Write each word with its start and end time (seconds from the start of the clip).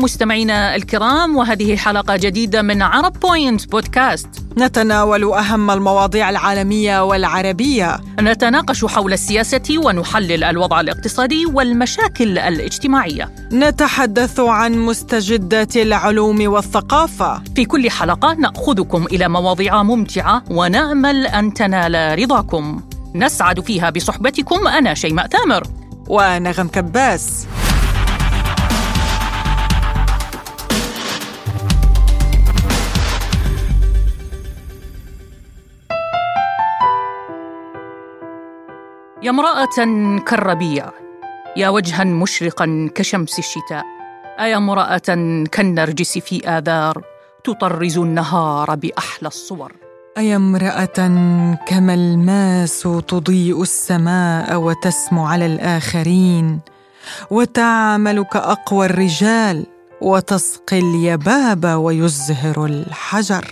مستمعينا 0.00 0.76
الكرام 0.76 1.36
وهذه 1.36 1.76
حلقة 1.76 2.16
جديدة 2.16 2.62
من 2.62 2.82
عرب 2.82 3.20
بوينت 3.20 3.70
بودكاست 3.70 4.28
نتناول 4.58 5.24
أهم 5.32 5.70
المواضيع 5.70 6.30
العالمية 6.30 7.04
والعربية. 7.04 8.00
نتناقش 8.20 8.84
حول 8.84 9.12
السياسة 9.12 9.78
ونحلل 9.84 10.44
الوضع 10.44 10.80
الاقتصادي 10.80 11.46
والمشاكل 11.46 12.38
الاجتماعية. 12.38 13.30
نتحدث 13.52 14.40
عن 14.40 14.78
مستجدات 14.78 15.76
العلوم 15.76 16.52
والثقافة. 16.52 17.42
في 17.56 17.64
كل 17.64 17.90
حلقة 17.90 18.34
نأخذكم 18.34 19.06
إلى 19.06 19.28
مواضيع 19.28 19.82
ممتعة 19.82 20.42
ونأمل 20.50 21.26
أن 21.26 21.54
تنال 21.54 22.18
رضاكم. 22.18 22.80
نسعد 23.14 23.60
فيها 23.60 23.90
بصحبتكم 23.90 24.66
أنا 24.66 24.94
شيماء 24.94 25.26
تامر. 25.26 25.62
ونغم 26.08 26.68
كباس. 26.68 27.46
يا 39.22 39.30
امرأة 39.30 39.66
كالربيع 40.26 40.90
يا 41.56 41.68
وجها 41.68 42.04
مشرقا 42.04 42.90
كشمس 42.94 43.38
الشتاء 43.38 43.84
أيا 44.40 44.56
امرأة 44.56 44.98
كالنرجس 45.52 46.18
في 46.18 46.48
آذار 46.48 47.02
تطرز 47.44 47.98
النهار 47.98 48.74
بأحلى 48.74 49.28
الصور. 49.28 49.72
أيا 50.18 50.36
امرأة 50.36 50.86
كما 51.66 51.94
الماس 51.94 52.88
تضيء 53.08 53.62
السماء 53.62 54.56
وتسمو 54.56 55.26
على 55.26 55.46
الآخرين 55.46 56.60
وتعمل 57.30 58.24
كأقوى 58.24 58.86
الرجال 58.86 59.66
وتسقي 60.00 60.78
اليباب 60.78 61.64
ويزهر 61.64 62.66
الحجر. 62.66 63.46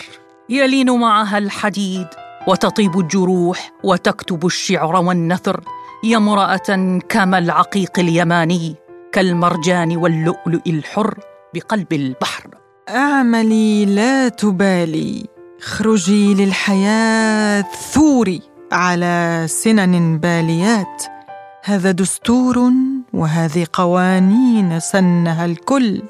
يلين 0.48 0.90
معها 0.90 1.38
الحديد 1.38 2.06
وتطيب 2.46 2.98
الجروح 2.98 3.72
وتكتب 3.84 4.46
الشعر 4.46 4.96
والنثر 4.96 5.60
يا 6.04 6.16
امرأة 6.16 6.98
كما 7.08 7.38
العقيق 7.38 7.98
اليماني 7.98 8.74
كالمرجان 9.12 9.96
واللؤلؤ 9.96 10.62
الحر 10.66 11.18
بقلب 11.54 11.92
البحر. 11.92 12.50
أعملي 12.88 13.84
لا 13.84 14.28
تبالي 14.28 15.26
اخرجي 15.60 16.34
للحياة 16.34 17.64
ثوري 17.92 18.42
على 18.72 19.44
سنن 19.48 20.18
باليات. 20.18 21.02
هذا 21.64 21.90
دستور 21.90 22.72
وهذه 23.12 23.66
قوانين 23.72 24.80
سنها 24.80 25.44
الكل 25.44 26.02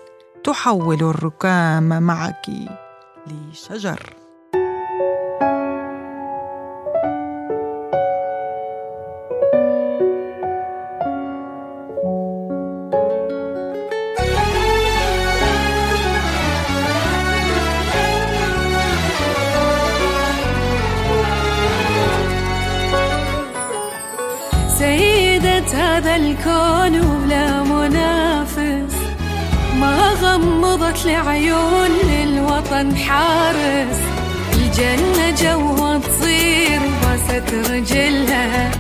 تحول 0.45 1.03
الركام 1.03 2.03
معك 2.03 2.47
لشجر. 3.27 4.18
هذا 25.47 26.17
الكون 26.17 27.01
ولا 27.01 27.63
منافس. 27.63 28.95
ما 29.81 30.11
غمضت 30.23 31.07
لعيون 31.07 31.91
للوطن 32.05 32.97
حارس. 32.97 34.01
الجنة 34.53 35.31
جوا 35.43 35.99
تصير 35.99 36.81
باست 37.03 37.71
رجلها. 37.71 38.71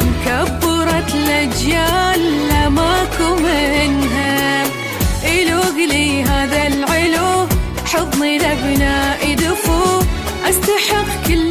مكبرت 0.00 1.14
الأجيال 1.14 2.48
لماكو 2.48 3.36
منها. 3.36 4.64
إلوق 5.24 5.76
لي 5.90 6.22
هذا 6.22 6.66
العلو 6.66 7.46
حضني 7.84 8.38
لبناء 8.38 9.34
دفو. 9.34 10.02
أستحق 10.48 11.26
كل 11.26 11.45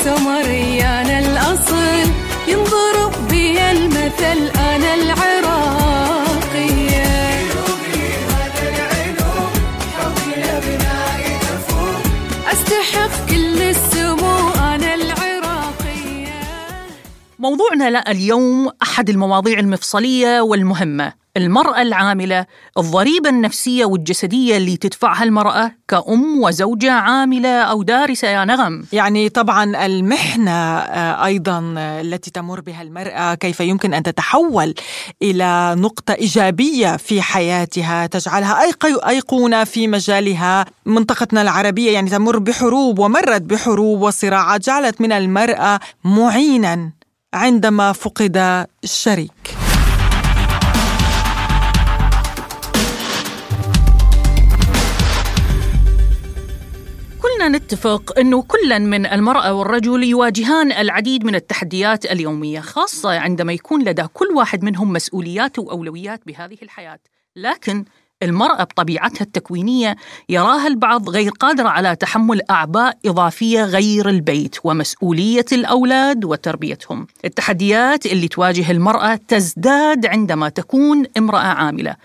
الحصان 0.00 0.16
سمريان 0.16 1.06
الأصل. 1.06 2.10
ينضرب 2.48 3.28
بي 3.30 3.70
المثل 3.70 4.58
أنا 4.58 4.94
العراقية 4.94 6.30
أستحق 12.52 13.28
كل 13.28 13.62
السمو 13.62 14.50
أنا 14.54 14.94
العراقية 14.94 16.40
موضوعنا 17.38 18.10
اليوم 18.10 18.70
أحد 18.82 19.10
المواضيع 19.10 19.58
المفصلية 19.58 20.40
والمهمة. 20.40 21.19
المرأة 21.36 21.82
العاملة 21.82 22.46
الضريبة 22.78 23.28
النفسية 23.28 23.84
والجسدية 23.84 24.56
اللي 24.56 24.76
تدفعها 24.76 25.24
المرأة 25.24 25.72
كأم 25.88 26.42
وزوجة 26.42 26.92
عاملة 26.92 27.62
أو 27.62 27.82
دارسة 27.82 28.28
يا 28.28 28.44
نغم. 28.44 28.84
يعني 28.92 29.28
طبعا 29.28 29.86
المحنة 29.86 30.50
آه، 30.50 31.24
أيضا 31.24 31.74
التي 31.76 32.30
تمر 32.30 32.60
بها 32.60 32.82
المرأة 32.82 33.34
كيف 33.34 33.60
يمكن 33.60 33.94
أن 33.94 34.02
تتحول 34.02 34.74
إلى 35.22 35.74
نقطة 35.78 36.14
إيجابية 36.14 36.96
في 36.96 37.22
حياتها 37.22 38.06
تجعلها 38.06 38.62
أيقونة 39.08 39.64
في 39.64 39.88
مجالها. 39.88 40.64
منطقتنا 40.86 41.42
العربية 41.42 41.90
يعني 41.92 42.10
تمر 42.10 42.38
بحروب 42.38 42.98
ومرت 42.98 43.42
بحروب 43.42 44.00
وصراعات 44.00 44.60
جعلت 44.66 45.00
من 45.00 45.12
المرأة 45.12 45.80
معينا 46.04 46.90
عندما 47.34 47.92
فقد 47.92 48.66
الشريك. 48.84 49.59
خلينا 57.40 57.58
نتفق 57.58 58.18
أنه 58.18 58.42
كلا 58.42 58.78
من 58.78 59.06
المرأة 59.06 59.54
والرجل 59.54 60.04
يواجهان 60.04 60.72
العديد 60.72 61.24
من 61.24 61.34
التحديات 61.34 62.06
اليومية 62.06 62.60
خاصة 62.60 63.18
عندما 63.18 63.52
يكون 63.52 63.84
لدى 63.84 64.06
كل 64.12 64.26
واحد 64.36 64.64
منهم 64.64 64.92
مسؤوليات 64.92 65.58
وأولويات 65.58 66.20
بهذه 66.26 66.56
الحياة 66.62 66.98
لكن 67.36 67.84
المرأة 68.22 68.64
بطبيعتها 68.64 69.24
التكوينية 69.24 69.96
يراها 70.28 70.66
البعض 70.66 71.08
غير 71.08 71.30
قادرة 71.30 71.68
على 71.68 71.96
تحمل 71.96 72.40
أعباء 72.50 72.98
إضافية 73.06 73.64
غير 73.64 74.08
البيت 74.08 74.56
ومسؤولية 74.64 75.46
الأولاد 75.52 76.24
وتربيتهم. 76.24 77.06
التحديات 77.24 78.06
اللي 78.06 78.28
تواجه 78.28 78.70
المرأة 78.70 79.20
تزداد 79.28 80.06
عندما 80.06 80.48
تكون 80.48 81.04
امرأة 81.18 81.38
عاملة. 81.38 81.96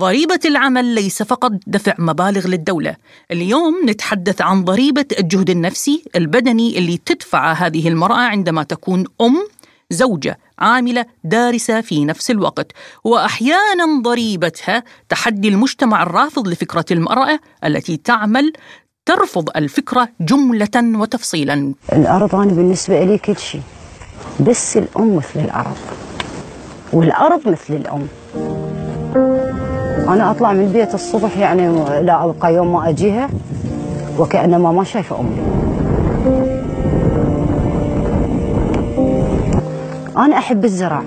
ضريبة 0.00 0.40
العمل 0.44 0.84
ليس 0.84 1.22
فقط 1.22 1.52
دفع 1.66 1.94
مبالغ 1.98 2.46
للدولة. 2.46 2.96
اليوم 3.30 3.74
نتحدث 3.84 4.42
عن 4.42 4.64
ضريبة 4.64 5.04
الجهد 5.18 5.50
النفسي 5.50 6.04
البدني 6.16 6.78
اللي 6.78 6.98
تدفع 7.06 7.52
هذه 7.52 7.88
المرأة 7.88 8.20
عندما 8.20 8.62
تكون 8.62 9.04
أم 9.20 9.48
زوجة 9.90 10.38
عاملة 10.58 11.06
دارسة 11.24 11.80
في 11.80 12.04
نفس 12.04 12.30
الوقت. 12.30 12.72
وأحيانا 13.04 14.02
ضريبتها 14.02 14.82
تحدي 15.08 15.48
المجتمع 15.48 16.02
الرافض 16.02 16.48
لفكرة 16.48 16.84
المرأة 16.90 17.40
التي 17.64 17.96
تعمل 17.96 18.52
ترفض 19.06 19.50
الفكرة 19.56 20.08
جملة 20.20 20.68
وتفصيلا. 20.76 21.74
الأرض 21.92 22.34
أنا 22.34 22.52
بالنسبة 22.52 23.04
لي 23.04 23.18
كل 23.18 23.38
شيء 23.38 23.62
بس 24.40 24.76
الأم 24.76 25.16
مثل 25.16 25.40
الأرض 25.40 25.76
والأرض 26.92 27.48
مثل 27.48 27.74
الأم. 27.74 28.08
أنا 30.08 30.30
أطلع 30.30 30.52
من 30.52 30.60
البيت 30.60 30.94
الصبح 30.94 31.38
يعني 31.38 31.68
لا 32.00 32.24
أبقى 32.24 32.54
يوم 32.54 32.72
ما 32.72 32.88
أجيها 32.88 33.28
وكأنما 34.18 34.72
ما 34.72 34.84
شايفة 34.84 35.16
أمي. 35.20 35.36
أنا 40.16 40.38
أحب 40.38 40.64
الزراعة. 40.64 41.02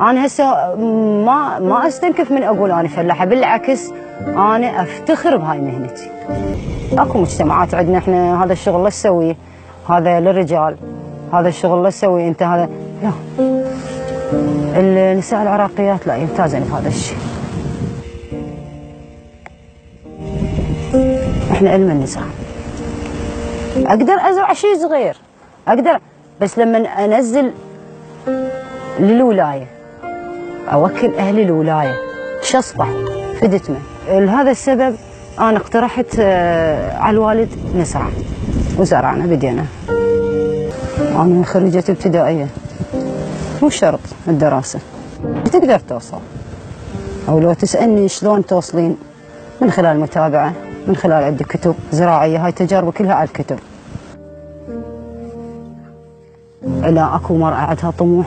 أنا 0.00 0.26
هسه 0.26 0.74
ما 1.24 1.58
ما 1.58 1.86
أستنكف 1.86 2.32
من 2.32 2.42
أقول 2.42 2.70
أنا 2.70 2.88
فلاحة 2.88 3.24
بالعكس 3.24 3.90
أنا 4.26 4.82
أفتخر 4.82 5.36
بهاي 5.36 5.58
مهنتي. 5.58 6.10
أكو 6.92 7.18
مجتمعات 7.18 7.74
عندنا 7.74 7.98
إحنا 7.98 8.44
هذا 8.44 8.52
الشغل 8.52 8.84
لا 8.84 8.90
تسويه 8.90 9.36
هذا 9.88 10.20
للرجال 10.20 10.76
هذا 11.32 11.48
الشغل 11.48 11.82
لا 11.82 11.90
تسويه 11.90 12.28
أنت 12.28 12.42
هذا 12.42 12.68
لا. 13.02 13.10
النساء 14.76 15.42
العراقيات 15.42 16.06
لا 16.06 16.16
يمتازن 16.16 16.60
بهذا 16.60 16.88
الشيء. 16.88 17.18
إحنا 21.56 21.70
علم 21.70 21.90
النساء. 21.90 22.22
أقدر 23.76 24.14
أزرع 24.14 24.52
شيء 24.52 24.78
صغير. 24.78 25.16
أقدر. 25.68 26.00
بس 26.40 26.58
لما 26.58 26.78
أنزل 26.78 27.50
للولاية 29.00 29.66
أوكل 30.72 31.14
أهل 31.14 31.40
الولاية. 31.40 31.94
شصبح 32.42 32.88
فدتمه 33.40 33.78
لهذا 34.08 34.50
السبب 34.50 34.96
أنا 35.38 35.56
اقترحت 35.56 36.06
آه، 36.20 36.98
على 36.98 37.14
الوالد 37.14 37.48
نزرع 37.76 38.06
وزرعنا 38.78 39.26
بدينا. 39.26 39.64
أنا 41.00 41.44
خريجة 41.44 41.84
ابتدائية. 41.88 42.48
مو 43.62 43.70
شرط 43.70 44.00
الدراسة. 44.28 44.78
تقدر 45.52 45.78
توصل. 45.78 46.20
أو 47.28 47.38
لو 47.38 47.52
تسألني 47.52 48.08
شلون 48.08 48.46
توصلين 48.46 48.96
من 49.60 49.70
خلال 49.70 50.00
متابعة. 50.00 50.52
من 50.86 50.96
خلال 50.96 51.24
عندي 51.24 51.44
كتب 51.44 51.74
زراعية. 51.92 52.46
هاي 52.46 52.52
تجارب 52.52 52.92
كلها 52.92 53.14
على 53.14 53.28
الكتب. 53.28 53.58
إلا 56.64 57.16
أكو 57.16 57.36
مرأة 57.36 57.54
عندها 57.54 57.92
طموح 57.98 58.26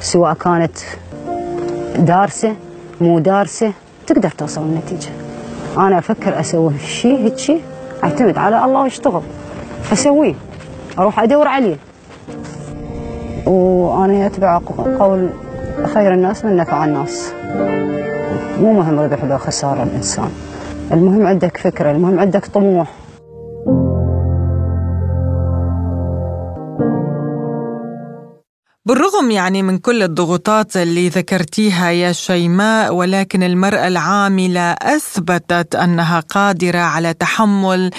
سواء 0.00 0.34
كانت 0.34 0.78
دارسة 1.98 2.54
مو 3.00 3.18
دارسة 3.18 3.72
تقدر 4.06 4.30
توصل 4.30 4.62
النتيجة. 4.62 5.10
أنا 5.78 5.98
أفكر 5.98 6.40
أسوي 6.40 6.78
شيء 6.78 7.18
هيك 7.18 7.62
أعتمد 8.04 8.38
على 8.38 8.64
الله 8.64 8.82
واشتغل 8.82 9.22
أسويه. 9.92 10.34
أروح 10.98 11.20
أدور 11.20 11.48
عليه. 11.48 11.76
وأنا 13.46 14.26
أتبع 14.26 14.60
قول 14.98 15.30
خير 15.94 16.14
الناس 16.14 16.44
من 16.44 16.56
نفع 16.56 16.84
الناس. 16.84 17.32
مو 18.60 18.72
مهم 18.72 19.00
ربح 19.00 19.24
لو 19.24 19.38
خسارة 19.38 19.82
الإنسان. 19.82 20.30
المهم 20.92 21.26
عندك 21.26 21.56
فكرة 21.56 21.90
المهم 21.90 22.18
عندك 22.20 22.46
طموح. 22.46 22.88
بالرغم 28.88 29.30
يعني 29.30 29.62
من 29.62 29.78
كل 29.78 30.02
الضغوطات 30.02 30.76
اللي 30.76 31.08
ذكرتيها 31.08 31.90
يا 31.90 32.12
شيماء 32.12 32.94
ولكن 32.94 33.42
المرأة 33.42 33.88
العاملة 33.88 34.72
أثبتت 34.72 35.74
أنها 35.74 36.20
قادرة 36.20 36.78
على 36.78 37.14
تحمل 37.14 37.90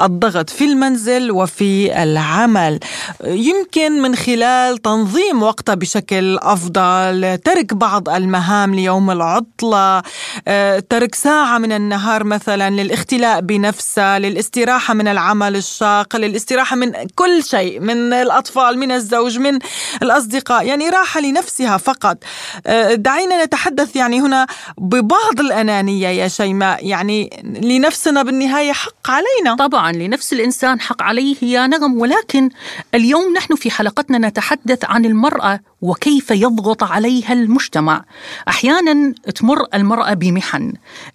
الضغط 0.00 0.50
في 0.50 0.64
المنزل 0.64 1.30
وفي 1.30 2.02
العمل. 2.02 2.80
يمكن 3.24 4.02
من 4.02 4.16
خلال 4.16 4.78
تنظيم 4.78 5.42
وقتها 5.42 5.74
بشكل 5.74 6.38
أفضل 6.38 7.38
ترك 7.44 7.74
بعض 7.74 8.08
المهام 8.08 8.74
ليوم 8.74 9.10
العطلة 9.10 10.02
آه، 10.48 10.78
ترك 10.78 11.14
ساعة 11.14 11.58
من 11.58 11.72
النهار 11.72 12.24
مثلا 12.24 12.70
للاختلاء 12.70 13.40
بنفسها 13.40 14.18
للاستراحة 14.18 14.94
من 14.94 15.08
العمل 15.08 15.56
الشاق 15.56 16.16
للاستراحة 16.16 16.76
من 16.76 16.92
كل 17.14 17.44
شيء 17.44 17.80
من 17.80 18.12
الأطفال 18.12 18.78
من 18.78 18.92
الزوج 18.92 19.38
من 19.38 19.58
الأصدقاء. 20.02 20.37
يعني 20.50 20.88
راحة 20.88 21.20
لنفسها 21.20 21.76
فقط. 21.76 22.18
آه، 22.66 22.94
دعينا 22.94 23.44
نتحدث 23.44 23.96
يعني 23.96 24.20
هنا 24.20 24.46
ببعض 24.78 25.40
الأنانية 25.40 26.08
يا 26.08 26.28
شيماء. 26.28 26.86
يعني 26.86 27.42
لنفسنا 27.44 28.22
بالنهاية 28.22 28.72
حق 28.72 29.10
علينا. 29.10 29.56
طبعا 29.56 29.92
لنفس 29.92 30.32
الإنسان 30.32 30.80
حق 30.80 31.02
عليه 31.02 31.36
يا 31.42 31.66
نغم 31.66 32.00
ولكن 32.00 32.50
اليوم 32.94 33.32
نحن 33.32 33.54
في 33.54 33.70
حلقتنا 33.70 34.28
نتحدث 34.28 34.84
عن 34.84 35.04
المرأة 35.04 35.60
وكيف 35.82 36.30
يضغط 36.30 36.82
عليها 36.82 37.32
المجتمع. 37.32 38.04
أحيانا 38.48 39.14
تمر 39.34 39.66
المرأة 39.74 40.14
بمحن. 40.14 40.72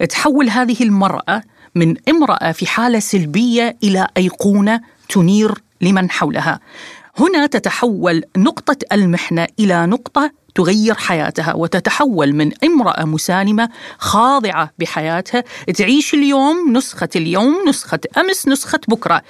تحول 0.08 0.50
هذه 0.50 0.76
المرأة 0.80 1.42
من 1.74 1.96
امرأة 2.08 2.52
في 2.52 2.66
حالة 2.66 2.98
سلبية 2.98 3.76
إلى 3.82 4.06
أيقونة 4.16 4.80
تنير 5.08 5.54
لمن 5.80 6.10
حولها. 6.10 6.60
هنا 7.18 7.46
تتحول 7.46 8.22
نقطة 8.36 8.76
المحنة 8.92 9.46
إلى 9.58 9.86
نقطة 9.86 10.30
تغير 10.54 10.94
حياتها 10.94 11.54
وتتحول 11.54 12.32
من 12.32 12.50
امرأة 12.64 13.04
مسالمة 13.04 13.68
خاضعة 13.98 14.70
بحياتها 14.78 15.44
تعيش 15.76 16.14
اليوم 16.14 16.72
نسخة 16.72 17.08
اليوم 17.16 17.68
نسخة 17.68 18.00
أمس 18.18 18.48
نسخة 18.48 18.80
بكرة. 18.88 19.22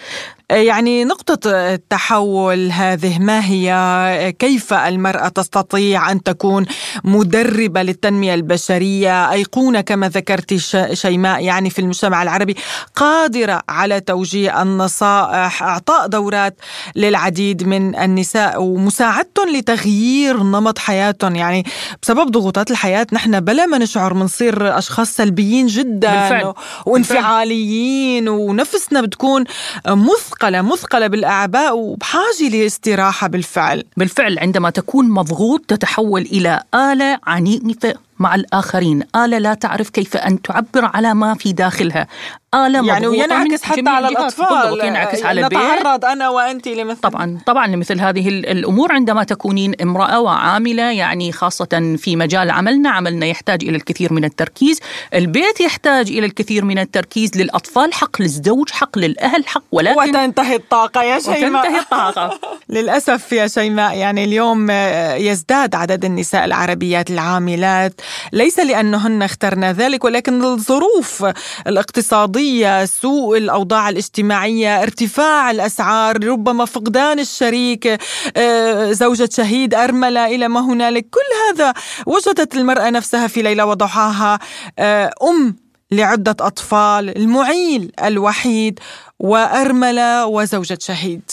يعني 0.50 1.05
نقطة 1.05 1.50
التحول 1.50 2.71
هذه 2.71 3.19
ما 3.19 3.47
هي؟ 3.47 4.32
كيف 4.38 4.73
المرأة 4.73 5.29
تستطيع 5.29 6.12
أن 6.12 6.23
تكون 6.23 6.67
مدربة 7.05 7.82
للتنمية 7.82 8.35
البشرية؟ 8.35 9.32
أيقونة 9.32 9.81
كما 9.81 10.09
ذكرت 10.09 10.55
شيماء 10.93 11.44
يعني 11.44 11.70
في 11.70 11.79
المجتمع 11.79 12.23
العربي 12.23 12.56
قادرة 12.97 13.62
على 13.69 14.00
توجيه 14.00 14.62
النصائح 14.62 15.62
أعطاء 15.62 16.06
دورات 16.06 16.56
للعديد 16.97 17.62
من 17.62 17.97
النساء 17.97 18.62
ومساعدتهم 18.62 19.49
لتغيير 19.49 20.43
نمط 20.43 20.79
حياتهم 21.15 21.37
يعني 21.37 21.65
بسبب 22.03 22.31
ضغوطات 22.31 22.71
الحياة 22.71 23.07
نحن 23.13 23.41
بلا 23.41 23.67
ما 23.67 23.79
نشعر 23.79 24.13
بنصير 24.13 24.79
أشخاص 24.79 25.17
سلبيين 25.17 25.67
جدا 25.67 26.11
بالفعل. 26.11 26.55
وانفعاليين. 26.87 28.29
ونفسنا 28.29 29.01
بتكون 29.01 29.45
مثقلة 29.89 30.63
مثقلة 30.63 31.07
بالأعباء 31.07 31.77
وبحاجة 31.77 32.49
لاستراحة 32.51 33.27
بالفعل. 33.29 33.85
بالفعل 33.97 34.39
عندما 34.39 34.71
تكون 34.71 35.11
مضغوط 35.11 35.65
تتحول 35.69 36.23
إلى 36.23 36.63
آلة 36.75 37.19
عنيفة 37.27 37.95
مع 38.19 38.35
الآخرين. 38.35 39.03
آلة 39.17 39.39
لا 39.39 39.55
تعرف 39.55 39.91
كيف 39.91 40.17
أن 40.17 40.43
تعبر 40.43 40.85
على 40.95 41.15
ما 41.15 41.35
في 41.35 41.53
داخلها. 41.53 42.07
آلة 42.55 42.87
يعني 42.87 43.07
وينعكس 43.07 43.63
حتى 43.63 43.83
على. 43.89 44.09
الأطفال. 44.09 44.81
ينعكس 44.87 45.23
على 45.25 45.41
البيت. 45.41 45.59
نتعرض 45.59 46.05
أنا 46.05 46.29
وأنت 46.29 46.69
لمثل 46.69 47.01
طبعا 47.01 47.39
طبعا 47.47 47.67
لمثل 47.67 48.01
هذه 48.01 48.29
ال- 48.29 48.47
الأمور. 48.47 48.93
عندما 48.93 49.25
تكونين 49.25 49.73
امرأة 49.83 50.21
وعاملة 50.21 50.83
يعني 50.83 51.33
خاصة 51.33 51.97
في 51.99 52.17
مجال 52.17 52.51
عملنا 52.51 52.91
عملنا 52.91 53.27
يحتاج 53.27 53.65
إلى 53.65 53.77
الكثير 53.77 54.13
من 54.13 54.25
التركيز. 54.25 54.81
البيت 55.15 55.61
يحتاج 55.61 56.09
إلى 56.11 56.27
الكثير 56.27 56.65
من 56.65 56.79
التركيز 56.79 57.31
للأطفال. 57.37 57.95
حق 57.95 58.23
للزوج 58.23 58.71
حق 58.71 58.99
للأهل 58.99 59.47
حق 59.47 59.63
ولكن 59.73 59.99
وتنتهي 60.01 60.57
الطاقة 60.57 61.03
يا 61.03 61.19
شيماء. 61.21 61.63
وتنتهي 61.63 61.79
الطاقة. 61.81 62.41
للأسف 62.75 63.33
يا 63.33 63.47
شيماء 63.47 63.97
يعني 63.97 64.25
اليوم 64.25 64.67
آه، 64.71 65.15
يزداد 65.15 65.75
عدد 65.75 66.05
النساء 66.05 66.44
العربيات 66.44 67.11
العاملات. 67.11 68.01
ليس 68.32 68.58
لأنهن 68.58 69.23
اخترنا 69.23 69.73
ذلك 69.73 70.05
ولكن 70.05 70.44
الظروف 70.44 71.27
الاقتصادية 71.67 72.84
سوء 72.84 73.39
الأوضاع 73.39 73.89
الاجتماعية 73.89 74.82
ارتفاع 74.82 75.51
الأسعار 75.51 76.25
ربما 76.25 76.65
فقدان 76.65 77.19
الشريك 77.19 77.99
آه، 78.37 78.93
زوجة 78.93 79.29
شهيد 79.32 79.75
أرملة 79.75 80.27
إلى 80.27 80.49
ما 80.49 80.61
هنالك 80.61 81.06
كل 81.11 81.20
هذا 81.49 81.75
وجدت 82.06 82.55
المرأة 82.55 82.91
نفسها 82.91 83.27
في 83.27 83.43
ليلة 83.43 83.67
وضحاها 83.67 84.39
آه، 84.79 85.11
أم 85.23 85.56
لعدة 85.91 86.37
أطفال 86.41 87.17
المعيل 87.19 87.93
الوحيد 88.05 88.81
وأرملة 89.20 90.27
وزوجة 90.27 90.79
شهيد. 90.81 91.31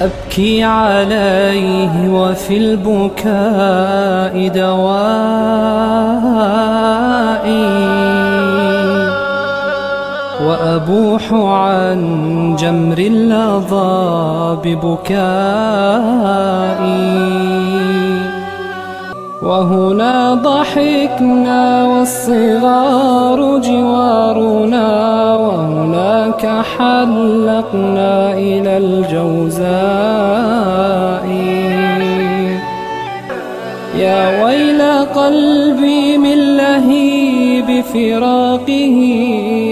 أبكي 0.00 0.64
عليه 0.64 2.08
وفي 2.08 2.56
البكاء 2.56 4.48
دوائي 4.48 4.78
وأبوح 10.46 11.32
عن 11.32 12.00
جمر 12.58 12.98
اللظى 12.98 14.58
ببكائي 14.64 15.18
وهنا 19.42 20.34
ضحكنا 20.34 21.84
والصغار 21.86 23.58
جوارنا 23.58 24.88
وهناك 25.34 26.46
حلقنا 26.78 28.32
إلى 28.32 28.76
الجوزاء. 28.76 29.68
يا 33.98 34.44
ويل 34.44 34.82
قلبي 35.14 36.18
من 36.18 36.56
لهيب 36.56 37.84
فراقه 37.84 38.96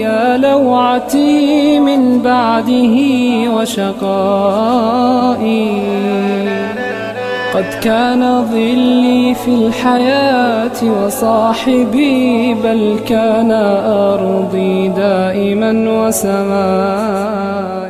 يا 0.01 0.37
لوعتي 0.37 1.79
من 1.79 2.19
بعده 2.21 2.95
وشقائي. 3.55 4.67
قد 7.53 7.65
كان 7.83 8.45
ظلي 8.51 9.35
في 9.35 9.47
الحياة 9.47 10.83
وصاحبي 10.83 12.53
بل 12.53 12.99
كان 13.07 13.51
أرضي 14.11 14.87
دائما 14.87 15.71
وسمائي 15.99 17.86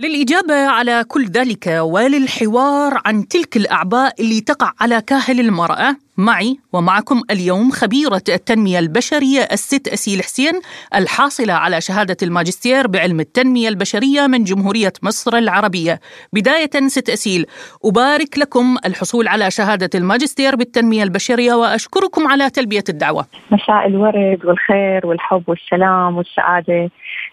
للإجابة 0.00 0.54
على 0.54 1.04
كل 1.08 1.24
ذلك 1.24 1.66
وللحوار 1.66 3.00
عن 3.06 3.28
تلك 3.28 3.56
الأعباء 3.56 4.14
اللي 4.20 4.40
تقع 4.40 4.72
على 4.80 5.02
كاهل 5.02 5.40
المرأة 5.40 5.96
معي 6.18 6.56
ومعكم 6.72 7.22
اليوم 7.30 7.70
خبيرة 7.70 8.22
التنمية 8.28 8.78
البشرية 8.78 9.40
الست 9.52 9.88
أسيل 9.88 10.22
حسين 10.22 10.52
الحاصلة 10.94 11.52
على 11.52 11.80
شهادة 11.80 12.16
الماجستير 12.22 12.86
بعلم 12.86 13.20
التنمية 13.20 13.68
البشرية 13.68 14.26
من 14.26 14.44
جمهورية 14.44 14.92
مصر 15.02 15.36
العربية. 15.36 16.00
بداية 16.32 16.70
ست 16.86 17.10
أسيل 17.10 17.46
أبارك 17.84 18.38
لكم 18.38 18.76
الحصول 18.86 19.28
على 19.28 19.50
شهادة 19.50 19.90
الماجستير 19.94 20.56
بالتنمية 20.56 21.02
البشرية 21.02 21.54
وأشكركم 21.54 22.28
على 22.28 22.50
تلبية 22.50 22.84
الدعوة. 22.88 23.26
مساء 23.50 23.86
الورد 23.86 24.44
والخير 24.44 25.06
والحب 25.06 25.42
والسلام 25.48 26.16
والسعادة. 26.16 26.90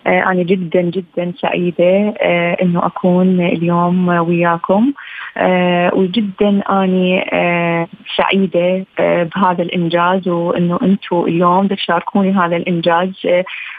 أنا 0.08 0.44
جدا 0.44 0.82
جدا 0.82 1.34
سعيدة 1.42 2.14
آه، 2.22 2.58
أنه 2.62 2.86
أكون 2.86 3.42
اليوم 3.42 4.08
وياكم. 4.08 4.84
آه، 4.88 5.05
وجدا 5.94 6.64
أنا 6.70 7.88
سعيدة 8.18 8.86
بهذا 9.00 9.64
الإنجاز 9.64 10.28
وأنه 10.28 10.80
أنتم 10.84 11.24
اليوم 11.28 11.68
تشاركوني 11.68 12.32
هذا 12.32 12.56
الإنجاز. 12.56 13.12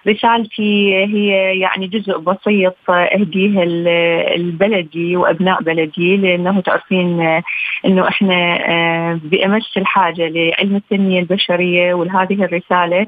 رسالتي 0.08 0.94
هي 0.94 1.58
يعني 1.60 1.86
جزء 1.86 2.18
بسيط 2.18 2.76
أهديه 2.90 3.64
لبلدي 4.36 5.16
وأبناء 5.16 5.62
بلدي 5.62 6.16
لأنه 6.16 6.60
تعرفين 6.60 7.40
أنه 7.86 8.08
إحنا 8.08 8.58
بأمس 9.25 9.76
الحاجة 9.76 10.28
لعلم 10.28 10.76
التنمية 10.76 11.20
البشرية 11.20 11.94
وهذه 11.94 12.44
الرسالة 12.44 13.06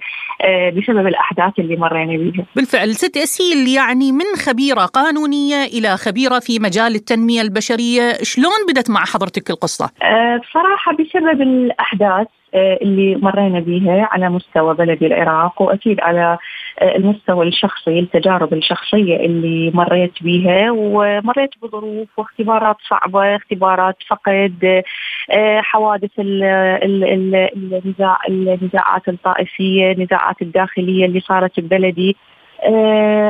بسبب 0.76 1.06
الأحداث 1.06 1.52
اللي 1.58 1.76
مرينا 1.76 2.16
بها 2.16 2.44
بالفعل 2.56 2.94
ست 2.94 3.16
أسيل 3.16 3.68
يعني 3.68 4.12
من 4.12 4.36
خبيرة 4.46 4.80
قانونية 4.80 5.64
إلى 5.64 5.96
خبيرة 5.96 6.38
في 6.38 6.58
مجال 6.58 6.94
التنمية 6.94 7.42
البشرية 7.42 8.12
شلون 8.38 8.66
بدت 8.68 8.90
مع 8.90 9.04
حضرتك 9.04 9.50
القصة؟ 9.50 9.90
أه 10.02 10.36
بصراحة 10.36 10.92
بسبب 10.92 11.40
الأحداث 11.40 12.26
أه 12.54 12.78
اللي 12.82 13.16
مرينا 13.16 13.60
بها 13.60 14.08
على 14.12 14.28
مستوى 14.28 14.74
بلد 14.74 15.02
العراق 15.02 15.62
وأكيد 15.62 16.00
على 16.00 16.38
أه 16.80 16.96
المستوى 16.96 17.48
الشخصي 17.48 17.98
التجارب 17.98 18.54
الشخصية 18.54 19.16
اللي 19.16 19.70
مريت 19.74 20.22
بها 20.22 20.70
ومريت 20.70 21.50
بظروف 21.62 22.08
واختبارات 22.16 22.76
صعبة 22.88 23.36
اختبارات 23.36 23.96
فقد 24.08 24.82
أه 25.30 25.60
حوادث 25.60 26.10
النزاع 26.18 28.18
النزاعات 28.28 29.08
الطائفية 29.08 29.92
النزاعات 29.92 30.42
الداخلية 30.42 31.06
اللي 31.06 31.20
صارت 31.20 31.60
ببلدي 31.60 32.16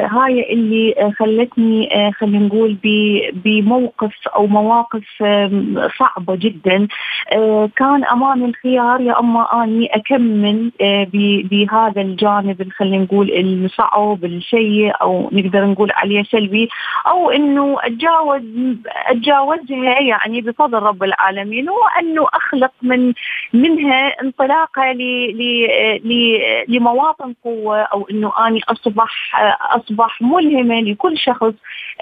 هاي 0.07 0.53
اللي 0.53 0.95
آه 0.99 1.11
خلتني 1.11 1.97
آه 1.97 2.11
خلينا 2.11 2.47
نقول 2.47 2.77
بموقف 3.45 4.29
أو 4.29 4.47
مواقف 4.47 5.23
آه 5.23 5.91
صعبة 5.99 6.37
جدا. 6.37 6.89
آه 7.33 7.71
كان 7.77 8.05
امامي 8.05 8.45
الخيار 8.45 9.01
يا 9.01 9.21
أما 9.21 9.65
أني 9.65 9.87
أكمل 9.87 10.73
آه 10.81 11.07
بهذا 11.51 12.01
الجانب 12.01 12.69
خلينا 12.73 13.05
نقول 13.05 13.31
الصعب 13.65 14.25
السيء 14.25 14.93
أو 15.03 15.29
نقدر 15.33 15.65
نقول 15.67 15.91
عليه 15.93 16.23
سلبي 16.23 16.69
أو 17.07 17.31
إنه 17.31 17.77
أتجاوز 17.83 18.43
أتجاوزها 19.07 20.01
يعني 20.01 20.41
بفضل 20.41 20.83
رب 20.83 21.03
العالمين 21.03 21.67
وانه 21.71 22.27
أخلق 22.35 22.73
من 22.83 23.13
منها 23.53 24.23
انطلاقة 24.23 24.93
لمواطن 26.69 27.35
قوة 27.45 27.79
أو 27.83 28.09
إنه 28.11 28.33
أني 28.47 28.61
أصبح 28.69 29.18
أصبح 29.61 30.23
ملهمه 30.23 30.81
لكل 30.81 31.19
شخص 31.19 31.55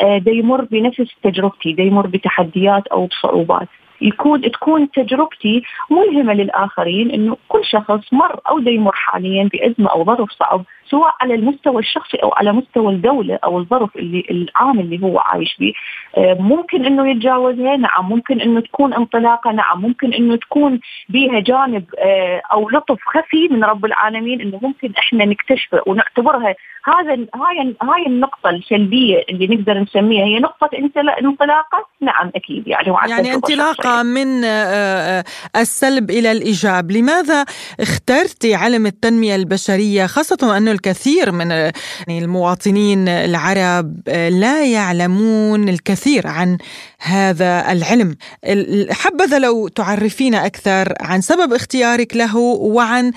دا 0.03 0.33
يمر 0.33 0.65
بنفس 0.65 1.15
تجربتي 1.23 1.73
يمر 1.83 2.07
بتحديات 2.07 2.87
أو 2.87 3.07
بصعوبات. 3.07 3.69
يكون 4.01 4.51
تكون 4.51 4.91
تجربتي 4.91 5.63
ملهمة 5.91 6.33
للآخرين 6.33 7.11
إنه 7.11 7.37
كل 7.49 7.65
شخص 7.65 8.13
مر 8.13 8.41
أو 8.49 8.59
دا 8.59 8.71
يمر 8.71 8.93
حاليا 8.95 9.49
بأزمة 9.53 9.91
أو 9.91 10.05
ظرف 10.05 10.31
صعب. 10.31 10.65
سواء 10.91 11.15
على 11.21 11.35
المستوى 11.35 11.79
الشخصي 11.79 12.17
أو 12.17 12.33
على 12.33 12.53
مستوى 12.53 12.93
الدولة 12.93 13.39
أو 13.45 13.59
الظرف 13.59 13.97
اللي 13.97 14.25
العام 14.31 14.81
اللي 14.81 15.03
هو 15.03 15.19
عايش 15.19 15.53
فيه 15.59 15.73
ممكن 16.19 16.85
إنه 16.85 17.11
يتجاوزها 17.11 17.77
نعم 17.77 18.09
ممكن 18.09 18.41
إنه 18.41 18.61
تكون 18.61 18.95
انطلاقة 18.95 19.53
نعم 19.53 19.81
ممكن 19.83 20.13
إنه 20.15 20.37
تكون 20.37 20.81
بها 21.09 21.41
جانب 21.41 21.85
أو 22.53 22.71
لطف 22.71 22.99
خفي 23.07 23.49
من 23.51 23.65
رب 23.65 23.85
العالمين 23.85 24.41
إنه 24.41 24.61
ممكن 24.63 24.93
إحنا 24.99 25.25
نكتشفه 25.25 25.81
ونعتبرها. 25.87 26.55
هذا 26.85 27.13
هاي 27.13 27.75
هاي 27.83 28.07
النقطة 28.07 28.51
السلبية 28.51 29.25
اللي 29.31 29.47
نقدر 29.57 29.79
نسميها. 29.79 30.25
هي 30.25 30.39
نقطة 30.39 30.71
انطلاقة؟ 31.19 31.87
نعم 32.01 32.31
أكيد 32.37 32.69
يعني 32.69 32.95
يعني 33.09 33.35
انطلاقة 33.35 34.03
من 34.03 34.45
السلب 35.57 36.11
إلى 36.11 36.33
الإيجاب. 36.33 36.91
لماذا 36.91 37.45
اخترتي 37.81 38.55
علم 38.55 38.87
التنمية 38.87 39.37
البشرية 39.37 40.07
خاصة 40.07 40.57
أنه 40.57 40.73
الكثير 40.77 41.33
من 41.33 41.71
المواطنين 42.09 43.09
العرب 43.09 44.09
لا 44.43 44.65
يعلمون 44.65 45.69
الكثير 45.69 46.27
عن 46.27 46.59
هذا 47.01 47.73
العلم. 47.73 48.17
حبذا 48.91 49.39
لو 49.39 49.69
تعرفينا 49.69 50.47
أكثر 50.47 50.93
عن 51.01 51.21
سبب 51.21 51.53
اختيارك 51.53 52.17
له 52.17 52.37
وعن 52.77 53.13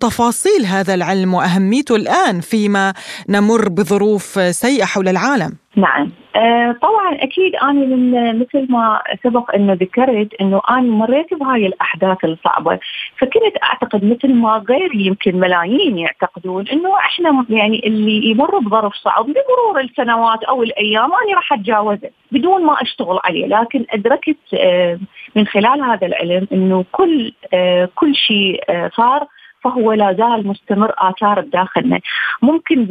تفاصيل 0.00 0.66
هذا 0.66 0.94
العلم 0.94 1.34
وأهميته 1.34 1.96
الآن 1.96 2.40
فيما 2.40 2.94
نمر 3.28 3.68
بظروف 3.68 4.40
سيئة 4.50 4.84
حول 4.84 5.08
العالم. 5.08 5.56
نعم. 5.78 6.10
آه 6.36 6.72
طبعا 6.72 7.14
أكيد 7.14 7.56
أنا 7.56 7.72
من 7.72 8.38
مثل 8.38 8.66
ما 8.72 9.02
سبق 9.24 9.54
إنه 9.54 9.72
ذكرت 9.72 10.34
إنه 10.40 10.60
أنا 10.70 10.80
مريت 10.80 11.34
بهاي 11.34 11.66
الأحداث 11.66 12.24
الصعبة. 12.24 12.78
فكنت 13.18 13.62
أعتقد 13.62 14.04
مثل 14.04 14.34
ما 14.34 14.64
غيري 14.68 15.06
يمكن 15.06 15.36
ملايين 15.36 15.98
يعتقدون 15.98 16.68
إنه 16.68 16.98
إحنا 16.98 17.46
يعني 17.48 17.86
اللي 17.86 18.30
يمر 18.30 18.58
بظرف 18.58 18.94
صعب 18.94 19.24
بمرور 19.24 19.80
السنوات 19.80 20.42
أو 20.44 20.62
الأيام 20.62 21.04
أنا 21.04 21.34
راح 21.36 21.52
أتجاوزه 21.52 22.10
بدون 22.32 22.64
ما 22.64 22.82
أشتغل 22.82 23.18
عليه. 23.24 23.46
لكن 23.46 23.84
أدركت 23.90 24.36
آه 24.54 24.98
من 25.36 25.46
خلال 25.46 25.82
هذا 25.82 26.06
العلم 26.06 26.48
إنه 26.52 26.84
كل 26.92 27.32
آه 27.54 27.88
كل 27.94 28.14
شيء 28.14 28.60
صار 28.96 29.26
فهو 29.64 29.92
لا 29.92 30.12
زال 30.12 30.46
مستمر 30.46 30.92
اثار 30.98 31.40
بداخلنا 31.40 32.00
ممكن 32.42 32.86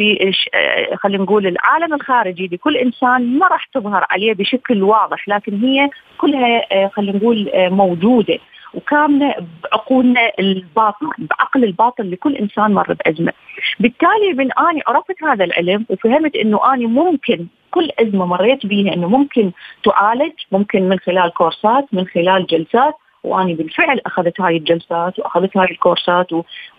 خلينا 0.95 1.23
نقول 1.23 1.47
العالم 1.47 1.93
الخارجي 1.93 2.49
لكل 2.51 2.77
إنسان 2.77 3.37
ما 3.39 3.47
راح 3.47 3.65
تظهر 3.65 4.05
عليه 4.09 4.33
بشكل 4.33 4.83
واضح 4.83 5.27
لكن 5.27 5.61
هي 5.63 5.89
كلها 6.17 6.87
خلينا 6.87 7.17
نقول 7.17 7.51
موجودة 7.55 8.39
وكاملة 8.73 9.35
بعقولنا 9.63 10.31
الباطنة 10.39 11.11
بعقل 11.17 11.63
الباطن 11.63 12.03
لكل 12.03 12.35
إنسان 12.35 12.73
مر 12.73 12.93
بأزمة. 12.93 13.33
بالتالي 13.79 14.33
من 14.33 14.51
آني 14.51 14.81
عرفت 14.87 15.23
هذا 15.23 15.43
العلم 15.43 15.85
وفهمت 15.89 16.35
إنه 16.35 16.73
آني 16.73 16.85
ممكن 16.85 17.47
كل 17.71 17.89
أزمة 17.99 18.25
مريت 18.25 18.65
بها 18.65 18.93
إنه 18.93 19.07
ممكن 19.07 19.51
تعالج 19.83 20.33
ممكن 20.51 20.89
من 20.89 20.99
خلال 20.99 21.33
كورسات 21.33 21.85
من 21.93 22.07
خلال 22.07 22.45
جلسات 22.45 22.93
واني 23.27 23.53
بالفعل 23.53 23.99
أخذت 24.05 24.41
هاي 24.41 24.57
الجلسات 24.57 25.19
وأخذت 25.19 25.57
هاي 25.57 25.71
الكورسات 25.71 26.27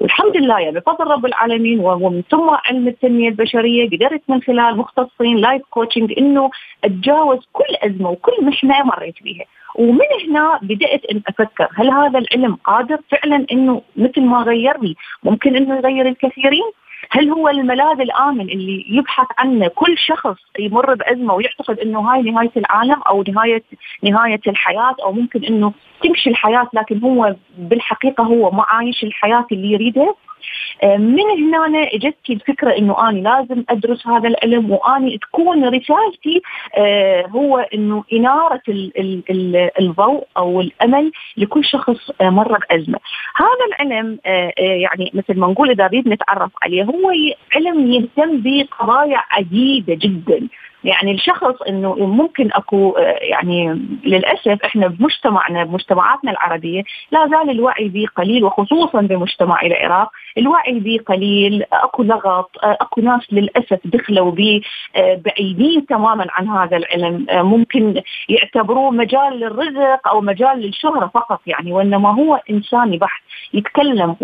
والحمد 0.01 0.37
لله 0.37 0.59
يعني 0.59 0.81
بفضل 0.81 1.05
رب 1.07 1.27
العالمين 1.27 1.81
ومن 1.81 2.23
ثم 2.31 2.51
علم 2.51 2.89
التنمية 2.89 3.29
البشرية 3.29 3.91
قدرت 3.91 4.23
من 4.29 4.43
خلال 4.43 4.77
مختصين 4.77 5.37
life 5.37 5.63
coaching 5.71 6.13
إنه 6.19 6.51
أتجاوز 6.85 7.39
كل 7.53 7.75
أزمة 7.83 8.11
وكل 8.11 8.45
محنة 8.45 8.83
مريت 8.85 9.23
بها 9.25 9.45
ومن 9.75 10.09
هنا 10.29 10.59
بدأت 10.63 11.05
أن 11.05 11.23
أفكر 11.29 11.69
هل 11.75 11.91
هذا 11.91 12.19
العلم 12.19 12.55
قادر 12.55 12.99
فعلا 13.11 13.47
إنه 13.53 13.83
مثل 13.97 14.21
ما 14.21 14.39
غيرني؟ 14.39 14.97
ممكن 15.23 15.57
إنه 15.57 15.77
يغير 15.77 16.09
الكثيرين؟ 16.09 16.71
هل 17.11 17.31
هو 17.31 17.49
الملاذ 17.49 18.01
الآمن 18.01 18.41
اللي 18.41 18.85
يبحث 18.89 19.27
عنه 19.39 19.69
كل 19.69 19.99
شخص 19.99 20.37
يمر 20.59 20.95
بأزمة 20.95 21.35
ويعتقد 21.35 21.79
إنه 21.79 22.01
هاي 22.01 22.23
نهاية 22.23 22.51
العالم 22.57 23.03
أو 23.03 23.25
نهايه 23.29 23.63
نهاية 24.03 24.41
الحياة 24.47 24.97
أو 25.05 25.13
ممكن 25.13 25.45
إنه 25.45 25.73
تمشي 26.03 26.31
الحياة 26.31 26.69
لكن 26.73 26.99
هو 26.99 27.37
بالحقيقة 27.59 28.25
هو 28.25 28.51
ما 28.51 28.63
عايش 28.69 29.05
الحياة 29.05 29.47
اللي 29.53 29.73
يريدها 29.73 30.15
من 30.85 31.55
هنا 31.55 31.89
اجتني 31.95 32.37
الفكرة 32.37 32.77
إنه 32.79 33.09
أنا 33.09 33.19
لازم 33.19 33.65
أدرس 33.69 34.07
هذا 34.07 34.29
العلم 34.29 34.71
واني 34.71 35.19
تكون 35.19 35.65
رسالتي 35.65 36.43
هو 37.29 37.59
إنه 37.59 38.05
إنارة 38.13 38.63
الضوء 39.81 40.27
أو 40.37 40.61
الأمل 40.61 41.13
لكل 41.37 41.65
شخص 41.65 42.11
مر 42.23 42.59
بأزمة. 42.59 42.99
هذا 43.37 43.67
العلم 43.69 44.19
يعني 44.59 45.11
مثل 45.15 45.39
ما 45.39 45.47
نقول 45.47 45.71
إذا 45.71 45.91
نتعرف 45.93 46.51
عليه 46.63 46.85
هو 46.85 47.13
علم 47.55 47.93
يهتم 47.93 48.43
بقضايا 48.43 49.23
عديده 49.31 49.95
جدا 49.95 50.49
يعني 50.85 51.13
الشخص 51.13 51.63
إنه 51.69 51.95
ممكن 51.95 52.51
أكو 52.53 52.91
آه، 52.91 53.19
يعني 53.21 53.83
للأسف 54.05 54.59
إحنا 54.65 54.87
بمجتمعنا 54.87 55.65
بمجتمعاتنا 55.65 56.31
العربية 56.31 56.83
لا 57.13 57.29
زال 57.29 57.51
الوعي 57.51 57.89
به 57.89 58.07
قليل 58.17 58.45
وخصوصا 58.45 59.01
بمجتمع 59.01 59.63
العراق. 59.63 60.11
الوعي 60.39 60.81
به 60.81 60.99
قليل 61.07 61.65
أكو 61.73 62.03
لغط 62.03 62.51
آه، 62.65 62.77
أكو 62.81 63.01
ناس 63.01 63.33
للأسف 63.33 63.79
دخلوا 63.85 64.31
به 64.31 64.61
آه، 64.97 65.21
بعيدين 65.25 65.87
تماما 65.87 66.27
عن 66.31 66.49
هذا 66.49 66.77
العلم. 66.77 67.27
ممكن 67.31 68.03
يعتبروه 68.29 68.91
مجال 68.91 69.41
للرزق 69.41 70.09
أو 70.09 70.21
مجال 70.21 70.59
للشهرة 70.59 71.11
فقط 71.15 71.41
يعني 71.47 71.73
وإنما 71.73 72.15
هو 72.15 72.41
انساني 72.51 72.99
بحت 72.99 73.23
يتكلم 73.55 74.17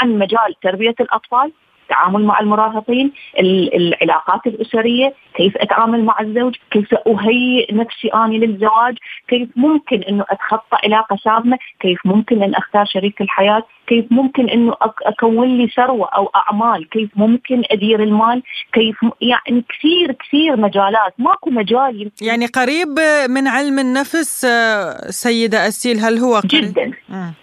عن 0.00 0.18
مجال 0.18 0.54
تربية 0.62 0.94
الأطفال. 1.00 1.52
التعامل 1.82 2.24
مع 2.24 2.40
المراهقين 2.40 3.12
العلاقات 3.38 4.46
الأسرية 4.46 5.14
كيف 5.34 5.56
أتعامل 5.56 6.04
مع 6.04 6.20
الزوج 6.20 6.56
كيف 6.70 6.94
أهيئ 6.94 7.74
نفسي 7.74 8.08
أني 8.08 8.38
للزواج 8.38 8.96
كيف 9.28 9.48
ممكن 9.56 10.02
أنه 10.02 10.24
أتخطى 10.30 10.76
علاقة 10.84 11.16
سامة 11.24 11.58
كيف 11.80 11.98
ممكن 12.04 12.42
أن 12.42 12.54
أختار 12.54 12.84
شريك 12.86 13.20
الحياة 13.20 13.62
كيف 13.86 14.04
ممكن 14.10 14.48
أنه 14.48 14.74
أكون 15.02 15.58
لي 15.58 15.68
ثروة 15.68 16.08
أو 16.08 16.30
أعمال 16.36 16.88
كيف 16.88 17.10
ممكن 17.16 17.62
أدير 17.70 18.02
المال 18.02 18.42
كيف 18.72 18.96
يعني 19.20 19.64
كثير 19.68 20.12
كثير 20.12 20.56
مجالات 20.56 21.14
ماكو 21.18 21.50
مجال 21.50 22.10
يعني 22.22 22.46
قريب 22.46 22.88
من 23.30 23.48
علم 23.48 23.78
النفس 23.78 24.44
آه، 24.44 25.10
سيدة 25.10 25.68
أسيل 25.68 25.98
هل 25.98 26.18
هو 26.18 26.34
قريب؟ 26.34 26.64
جدا. 26.64 26.92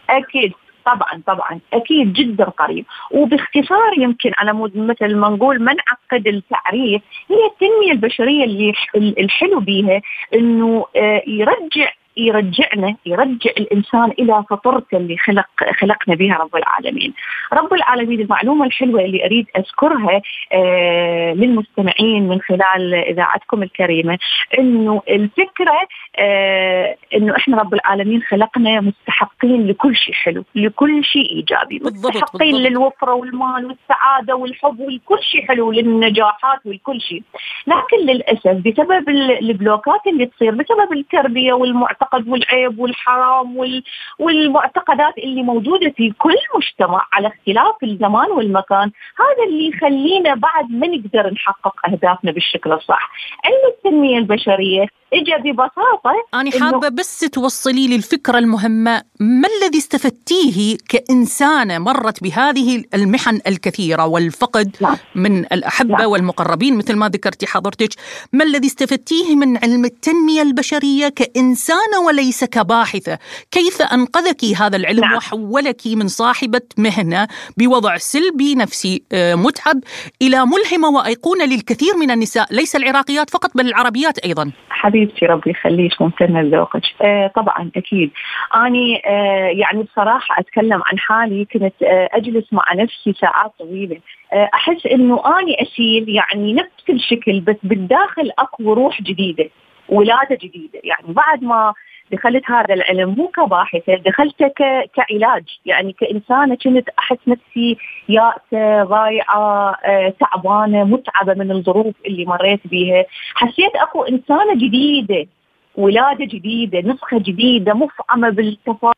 أكيد. 0.09 0.53
طبعا 0.85 1.21
طبعا. 1.27 1.59
أكيد 1.73 2.13
جدا 2.13 2.43
قريب. 2.43 2.85
وباختصار 3.11 3.93
يمكن 3.97 4.31
على 4.37 4.53
مود 4.53 4.77
مثل 4.77 5.15
ما 5.15 5.29
نقول 5.29 5.63
ما 5.63 5.73
نعقد 5.73 6.27
التعريف 6.27 7.01
هي 7.29 7.45
التنمية 7.45 7.91
البشرية 7.91 8.43
اللي 8.43 8.73
الحلو 8.95 9.59
بيها 9.59 10.01
إنه 10.33 10.85
آه، 10.95 11.23
يرجع 11.27 11.91
يرجعنا 12.17 12.95
يرجع 13.05 13.49
الإنسان 13.57 14.11
إلى 14.19 14.43
فطرته 14.49 14.97
اللي 14.97 15.17
خلق 15.17 15.45
خلقنا 15.79 16.15
بها 16.15 16.35
رب 16.37 16.55
العالمين. 16.55 17.13
رب 17.53 17.73
العالمين 17.73 18.21
المعلومة 18.21 18.65
الحلوة 18.65 19.01
اللي 19.01 19.25
أريد 19.25 19.47
أذكرها 19.57 20.21
آه 20.53 21.33
للمستمعين 21.33 22.27
من 22.27 22.41
خلال 22.41 22.93
إذاعتكم 22.93 23.63
الكريمة 23.63 24.19
إنه 24.59 25.01
الفكرة 25.09 25.87
آه 26.17 26.95
إنه 27.15 27.35
إحنا 27.35 27.57
رب 27.57 27.73
العالمين 27.73 28.21
خلقنا 28.21 28.81
مستحقين 28.81 29.67
لكل 29.67 29.95
شيء 29.95 30.13
حلو، 30.13 30.43
لكل 30.55 31.03
شيء 31.03 31.31
إيجابي، 31.35 31.79
بالضبط 31.79 32.15
مستحقين 32.15 32.51
بالضبط. 32.51 32.69
للوفره 32.71 33.13
والمال 33.13 33.65
والسعادة 33.65 34.35
والحب 34.35 34.79
ولكل 34.79 35.23
شيء 35.23 35.47
حلو 35.47 35.71
للنجاحات 35.71 36.59
ولكل 36.65 37.01
شيء. 37.01 37.23
لكن 37.67 37.97
للأسف 38.05 38.51
بسبب 38.67 39.09
البلوكات 39.41 40.07
اللي 40.07 40.25
تصير 40.25 40.51
بسبب 40.51 40.93
التربية 40.93 41.53
والمعتقد 41.53 41.98
المعتقد 41.99 42.27
والعيب 42.27 42.79
والحرام 42.79 43.57
وال... 43.57 43.83
والمعتقدات 44.19 45.17
اللي 45.17 45.43
موجودة 45.43 45.89
في 45.89 46.11
كل 46.17 46.35
مجتمع 46.55 47.07
على 47.13 47.27
اختلاف 47.27 47.75
الزمان 47.83 48.31
والمكان 48.31 48.91
هذا 49.19 49.49
اللي 49.49 49.67
يخلينا 49.67 50.35
بعد 50.35 50.71
ما 50.71 50.87
نقدر 50.87 51.33
نحقق 51.33 51.75
أهدافنا 51.89 52.31
بالشكل 52.31 52.71
الصح. 52.71 53.11
علم 53.45 53.73
التنمية 53.75 54.17
البشرية 54.17 54.85
اجى 55.13 55.51
ببساطة 55.51 56.11
أنا 56.33 56.51
حابة 56.59 56.89
بس 56.89 57.19
توصلي 57.19 57.87
لي 57.87 57.95
الفكرة 57.95 58.37
المهمة 58.37 59.03
ما 59.19 59.47
الذي 59.47 59.77
استفدتيه 59.77 60.77
كإنسانة 60.89 61.77
مرت 61.77 62.23
بهذه 62.23 62.83
المحن 62.93 63.39
الكثيرة 63.47 64.05
والفقد 64.05 64.75
لا. 64.81 64.95
من 65.15 65.39
الأحبة 65.39 65.97
لا. 65.97 66.05
والمقربين 66.05 66.77
مثل 66.77 66.95
ما 66.95 67.09
ذكرتي 67.09 67.47
حضرتك 67.47 67.89
ما 68.33 68.43
الذي 68.43 68.67
استفدتيه 68.67 69.35
من 69.35 69.57
علم 69.57 69.85
التنمية 69.85 70.41
البشرية 70.41 71.09
كإنسانة 71.09 71.99
وليس 72.07 72.43
كباحثة 72.43 73.17
كيف 73.51 73.81
أنقذك 73.81 74.45
هذا 74.45 74.77
العلم 74.77 75.01
نعم. 75.01 75.17
وحولك 75.17 75.81
من 75.87 76.07
صاحبة 76.07 76.61
مهنة 76.77 77.27
بوضع 77.57 77.97
سلبي 77.97 78.55
نفسي 78.55 79.03
آه، 79.11 79.35
متعب 79.35 79.79
إلى 80.21 80.45
ملهمة 80.45 80.89
وأيقونة 80.89 81.45
للكثير 81.45 81.97
من 81.97 82.11
النساء 82.11 82.47
ليس 82.53 82.75
العراقيات 82.75 83.29
فقط 83.29 83.51
بل 83.55 83.67
العربيات 83.67 84.19
أيضا 84.19 84.51
حبيبتي 84.99 85.25
ربي 85.25 85.49
يخليك 85.49 86.01
ممتنة 86.01 86.41
لذوقك 86.41 86.81
آه 87.01 87.27
طبعا 87.27 87.71
أكيد. 87.75 88.11
أنا 88.55 88.99
آه 89.05 89.47
يعني 89.47 89.83
بصراحة 89.83 90.39
أتكلم 90.39 90.81
عن 90.85 90.99
حالي 90.99 91.45
كنت 91.45 91.83
آه 91.83 92.09
أجلس 92.13 92.53
مع 92.53 92.63
نفسي 92.73 93.13
ساعات 93.13 93.51
طويلة. 93.59 93.97
آه 94.33 94.49
أحس 94.53 94.85
إنه 94.85 95.39
أني 95.39 95.61
أسيل 95.61 96.09
يعني 96.09 96.53
نفس 96.53 96.89
الشكل 96.89 97.39
بس 97.39 97.55
بالداخل 97.63 98.31
أكو 98.39 98.73
روح 98.73 99.01
جديدة 99.01 99.49
ولادة 99.89 100.35
جديدة. 100.41 100.79
يعني 100.83 101.13
بعد 101.13 101.43
ما 101.43 101.73
دخلت 102.11 102.51
هذا 102.51 102.73
العلم 102.73 103.09
مو 103.17 103.27
كباحثة 103.27 103.95
دخلته 103.95 104.47
كعلاج. 104.93 105.43
يعني 105.65 105.93
كإنسانة 105.93 106.55
كنت 106.55 106.89
أحس 106.99 107.17
نفسي 107.27 107.77
يائسة 108.09 108.83
ضايعة 108.83 109.75
آه، 109.85 110.13
تعبانة 110.19 110.83
متعبة 110.83 111.33
من 111.33 111.51
الظروف 111.51 111.95
اللي 112.05 112.25
مريت 112.25 112.67
بيها. 112.67 113.05
حسيت 113.35 113.75
أكو 113.75 114.03
إنسانة 114.03 114.55
جديدة 114.55 115.27
ولادة 115.75 116.25
جديدة 116.25 116.79
نسخة 116.79 117.19
جديدة 117.19 117.73
مفعمة 117.73 118.29
بالتفاؤل 118.29 118.93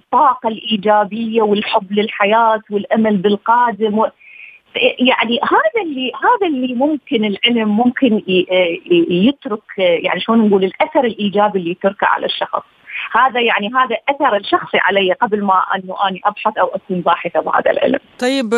الطاقة 0.00 0.48
الإيجابية 0.48 1.42
والحب 1.42 1.92
للحياة 1.92 2.62
والأمل 2.70 3.16
بالقادم 3.16 3.98
و... 3.98 4.08
يعني 4.98 5.40
هذا 5.42 5.82
اللي 5.84 6.12
هذا 6.14 6.46
اللي 6.46 6.74
ممكن 6.74 7.24
العلم 7.24 7.76
ممكن 7.76 8.22
يترك 9.10 9.62
يعني 9.78 10.20
شلون 10.20 10.48
نقول 10.48 10.64
الأثر 10.64 11.04
الإيجابي 11.04 11.58
اللي 11.58 11.70
يتركه 11.70 12.06
على 12.06 12.26
الشخص 12.26 12.62
هذا 13.12 13.40
يعني 13.40 13.68
هذا 13.68 13.96
أثر 14.08 14.36
الشخصي 14.36 14.78
علي 14.78 15.12
قبل 15.12 15.44
ما 15.44 15.62
انه 15.74 16.08
اني 16.08 16.20
ابحث 16.24 16.58
أو 16.58 16.66
أكون 16.66 17.00
باحثة 17.00 17.40
بهذا 17.40 17.70
العلم. 17.70 17.98
طيب 18.18 18.54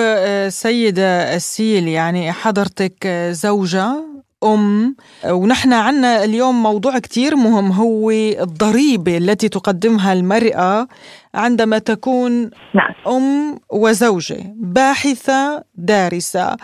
سيدة 0.49 1.35
السيل 1.35 1.89
يعني 1.89 2.33
حضرتك 2.33 3.07
زوجة 3.31 4.12
أم. 4.45 4.97
ونحن 5.25 5.73
عنا 5.73 6.25
اليوم 6.25 6.63
موضوع 6.63 6.99
كتير 6.99 7.37
مهم 7.37 7.73
هو 7.73 8.11
الضريبة 8.11 9.17
التي 9.17 9.49
تقدمها 9.49 10.13
المرأة 10.13 10.89
عندما 11.35 11.79
تكون 11.79 12.51
نعم. 12.75 12.95
أم 13.07 13.59
وزوجة 13.71 14.55
باحثة 14.57 15.65
دارسة. 15.75 16.57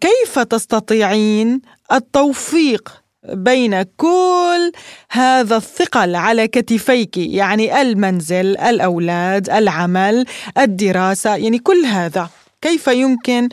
كيف 0.00 0.38
تستطيعين 0.38 1.60
التوفيق 1.92 3.04
بين 3.28 3.82
كل 3.82 4.72
هذا 5.10 5.56
الثقل 5.56 6.14
على 6.14 6.48
كتفيك؟ 6.48 7.16
يعني 7.16 7.82
المنزل 7.82 8.56
الأولاد 8.58 9.50
العمل 9.50 10.24
الدراسة 10.58 11.36
يعني 11.36 11.58
كل 11.58 11.84
هذا. 11.84 12.28
كيف 12.64 12.86
يمكن 12.86 13.48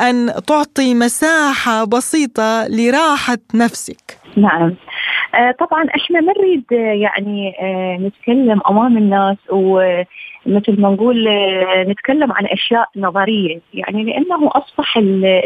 أن 0.00 0.32
تعطي 0.48 0.94
مساحة 0.94 1.84
بسيطة 1.84 2.66
لراحة 2.68 3.38
نفسك؟ 3.54 4.18
نعم. 4.36 4.74
آه 5.34 5.50
طبعا 5.60 5.84
إحنا 5.96 6.20
ما 6.20 6.32
نريد 6.38 6.64
يعني 7.02 7.54
آه 7.60 7.96
نتكلم 7.96 8.60
أمام 8.70 8.96
الناس 8.96 9.36
ومثل 9.50 10.80
ما 10.80 10.88
نقول 10.90 11.28
آه 11.28 11.84
نتكلم 11.88 12.32
عن 12.32 12.46
أشياء 12.46 12.88
نظرية. 12.96 13.60
يعني 13.74 14.04
لأنه 14.04 14.50
أصبح 14.52 14.96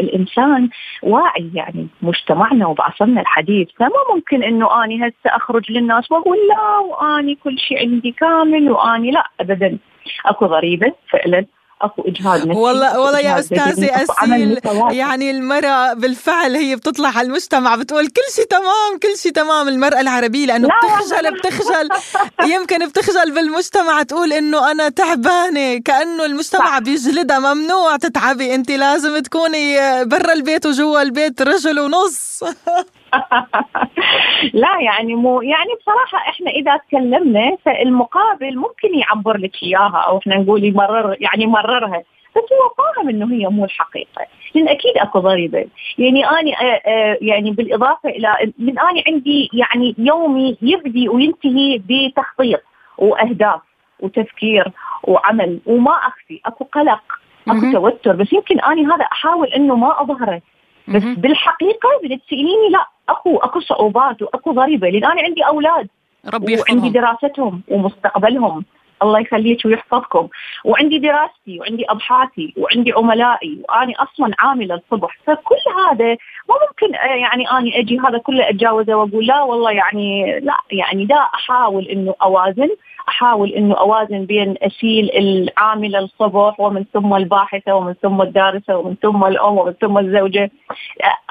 الإنسان 0.01 0.69
واعي 1.03 1.51
يعني 1.55 1.87
مجتمعنا 2.03 2.67
وبعصرنا 2.67 3.21
الحديث. 3.21 3.69
فما 3.79 4.15
ممكن 4.15 4.43
إنه 4.43 4.85
آني 4.85 4.97
هسه 5.09 5.37
أخرج 5.37 5.73
للناس 5.73 6.13
وأقول 6.13 6.39
لا 6.49 6.79
وآني 6.79 7.35
كل 7.35 7.59
شيء 7.59 7.79
عندي 7.79 8.11
كامل 8.13 8.71
وآني 8.71 9.11
لا 9.11 9.25
ابدا. 9.41 9.79
أكو 10.27 10.47
ضريبه 10.47 10.93
فعلا. 11.11 11.47
أكو 11.83 12.03
اجهاد 12.03 12.47
نفسي 12.47 12.61
والله 12.61 13.01
والله 13.01 13.19
يا 13.19 13.39
استاذه 13.39 14.03
أسيل 14.03 14.59
يعني 14.91 15.31
المرأة 15.31 15.93
بالفعل 15.93 16.57
هي 16.57 16.77
بتطلع 16.77 17.09
على 17.09 17.27
المجتمع 17.27 17.77
بتقول 17.77 18.07
كل 18.07 18.35
شيء 18.35 18.45
تمام 18.45 18.99
كل 19.03 19.19
شيء 19.19 19.33
تمام. 19.33 19.69
المرأة 19.69 20.01
العربية 20.01 20.47
لأنه 20.47 20.69
بتخجل 20.69 21.35
بتخجل. 21.35 21.89
يمكن 22.55 22.89
بتخجل 22.89 23.35
بالمجتمع 23.35 24.03
تقول 24.03 24.33
إنه 24.33 24.71
أنا 24.71 24.89
تعبانة 24.89 25.79
كأنه 25.79 26.25
المجتمع 26.25 26.79
بيجلدها 26.79 27.39
ممنوع 27.39 27.97
تتعبي. 27.97 28.55
انت 28.55 28.71
لازم 28.71 29.19
تكوني 29.19 29.77
برا 30.05 30.33
البيت 30.33 30.67
وجوا 30.67 31.03
البيت 31.03 31.43
رجل 31.43 31.81
ونص. 31.81 32.41
لا 34.63 34.81
يعني 34.81 35.15
مو 35.15 35.43
يعني 35.43 35.71
بصراحة 35.81 36.19
إحنا 36.29 36.51
إذا 36.51 36.77
تكلمنا 36.77 37.57
فالمقابل 37.65 38.57
ممكن 38.57 38.99
يعبر 38.99 39.37
لك 39.37 39.63
إياها 39.63 40.05
أو 40.07 40.19
إحنا 40.19 40.37
نقول 40.37 40.65
يمرر 40.65 41.17
يعني 41.21 41.47
مررها. 41.47 42.03
بس 42.37 42.43
هو 42.53 42.75
فاهم 42.79 43.09
إنه 43.09 43.33
هي 43.33 43.49
مو 43.49 43.65
الحقيقة، 43.65 44.27
لأن 44.55 44.69
أكيد 44.69 44.99
أكو 44.99 45.19
ضريبة، 45.19 45.67
يعني 45.99 46.25
اني 46.25 46.57
آه، 46.57 46.83
آه، 46.87 47.19
يعني 47.21 47.51
بالإضافة 47.51 48.09
إلى 48.09 48.53
من 48.59 48.79
اني 48.79 49.05
عندي 49.07 49.51
يعني 49.53 49.95
يومي 49.99 50.57
يبدي 50.63 51.09
وينتهي 51.09 51.83
بتخطيط 51.89 52.61
وأهداف 52.99 53.61
وتفكير 54.01 54.73
وعمل 55.03 55.61
وما 55.67 55.93
أخفي، 55.93 56.41
أكو 56.47 56.65
قلق، 56.65 57.03
أكو 57.49 57.73
توتر، 57.73 58.17
بس 58.17 58.33
يمكن 58.33 58.61
اني 58.61 58.87
هذا 58.87 59.05
أحاول 59.05 59.49
إنه 59.49 59.75
ما 59.77 60.03
أظهره. 60.03 60.41
بس. 60.89 61.03
بالحقيقة 61.03 61.89
بتساليني 62.05 62.69
لا 62.71 62.87
اكو 63.09 63.37
اكو 63.37 63.61
صعوبات 63.61 64.23
واكو 64.23 64.53
ضريبة. 64.53 64.89
لأن 64.91 65.05
أنا 65.05 65.23
عندي 65.23 65.43
أولاد 65.43 65.89
ربي 66.35 66.57
وعندي 66.57 66.61
يحفظهم 66.61 66.93
دراستهم 66.93 67.63
ومستقبلهم. 67.69 68.65
الله 69.03 69.21
يخليك 69.21 69.65
ويحفظكم. 69.65 70.29
وعندي 70.65 70.99
دراستي 70.99 71.61
وعندي 71.61 71.85
ابحاثي 71.89 72.55
وعندي 72.57 72.93
عملائي 72.93 73.63
واني 73.69 73.95
أصلا 73.97 74.35
عاملة 74.39 74.75
الصبح. 74.75 75.19
فكل 75.27 75.63
هذا 75.91 76.09
ما 76.49 76.55
ممكن 76.69 76.95
آه، 76.95 77.15
يعني 77.15 77.51
اني 77.51 77.81
أجي 77.81 77.99
هذا 77.99 78.19
كله 78.19 78.49
أتجاوزه 78.49 78.95
وأقول 78.95 79.27
لا 79.27 79.43
والله 79.43 79.71
يعني 79.71 80.41
لا 80.41 80.57
يعني 80.71 81.05
دا 81.05 81.17
أحاول 81.17 81.85
إنه 81.89 82.15
أوازن. 82.23 82.69
أحاول 83.09 83.53
إنه 83.53 83.75
أوازن 83.75 84.25
بين 84.25 84.55
اسيل 84.63 85.11
العامله 85.11 85.99
الصبح 85.99 86.61
ومن 86.61 86.85
ثم 86.93 87.15
الباحثة 87.15 87.75
ومن 87.75 87.93
ثم 87.93 88.23
الدارسة 88.23 88.77
ومن 88.77 88.95
ثم 89.03 89.25
الأم 89.25 89.59
ومن 89.59 89.73
ثم 89.73 89.99
الزوجة. 89.99 90.51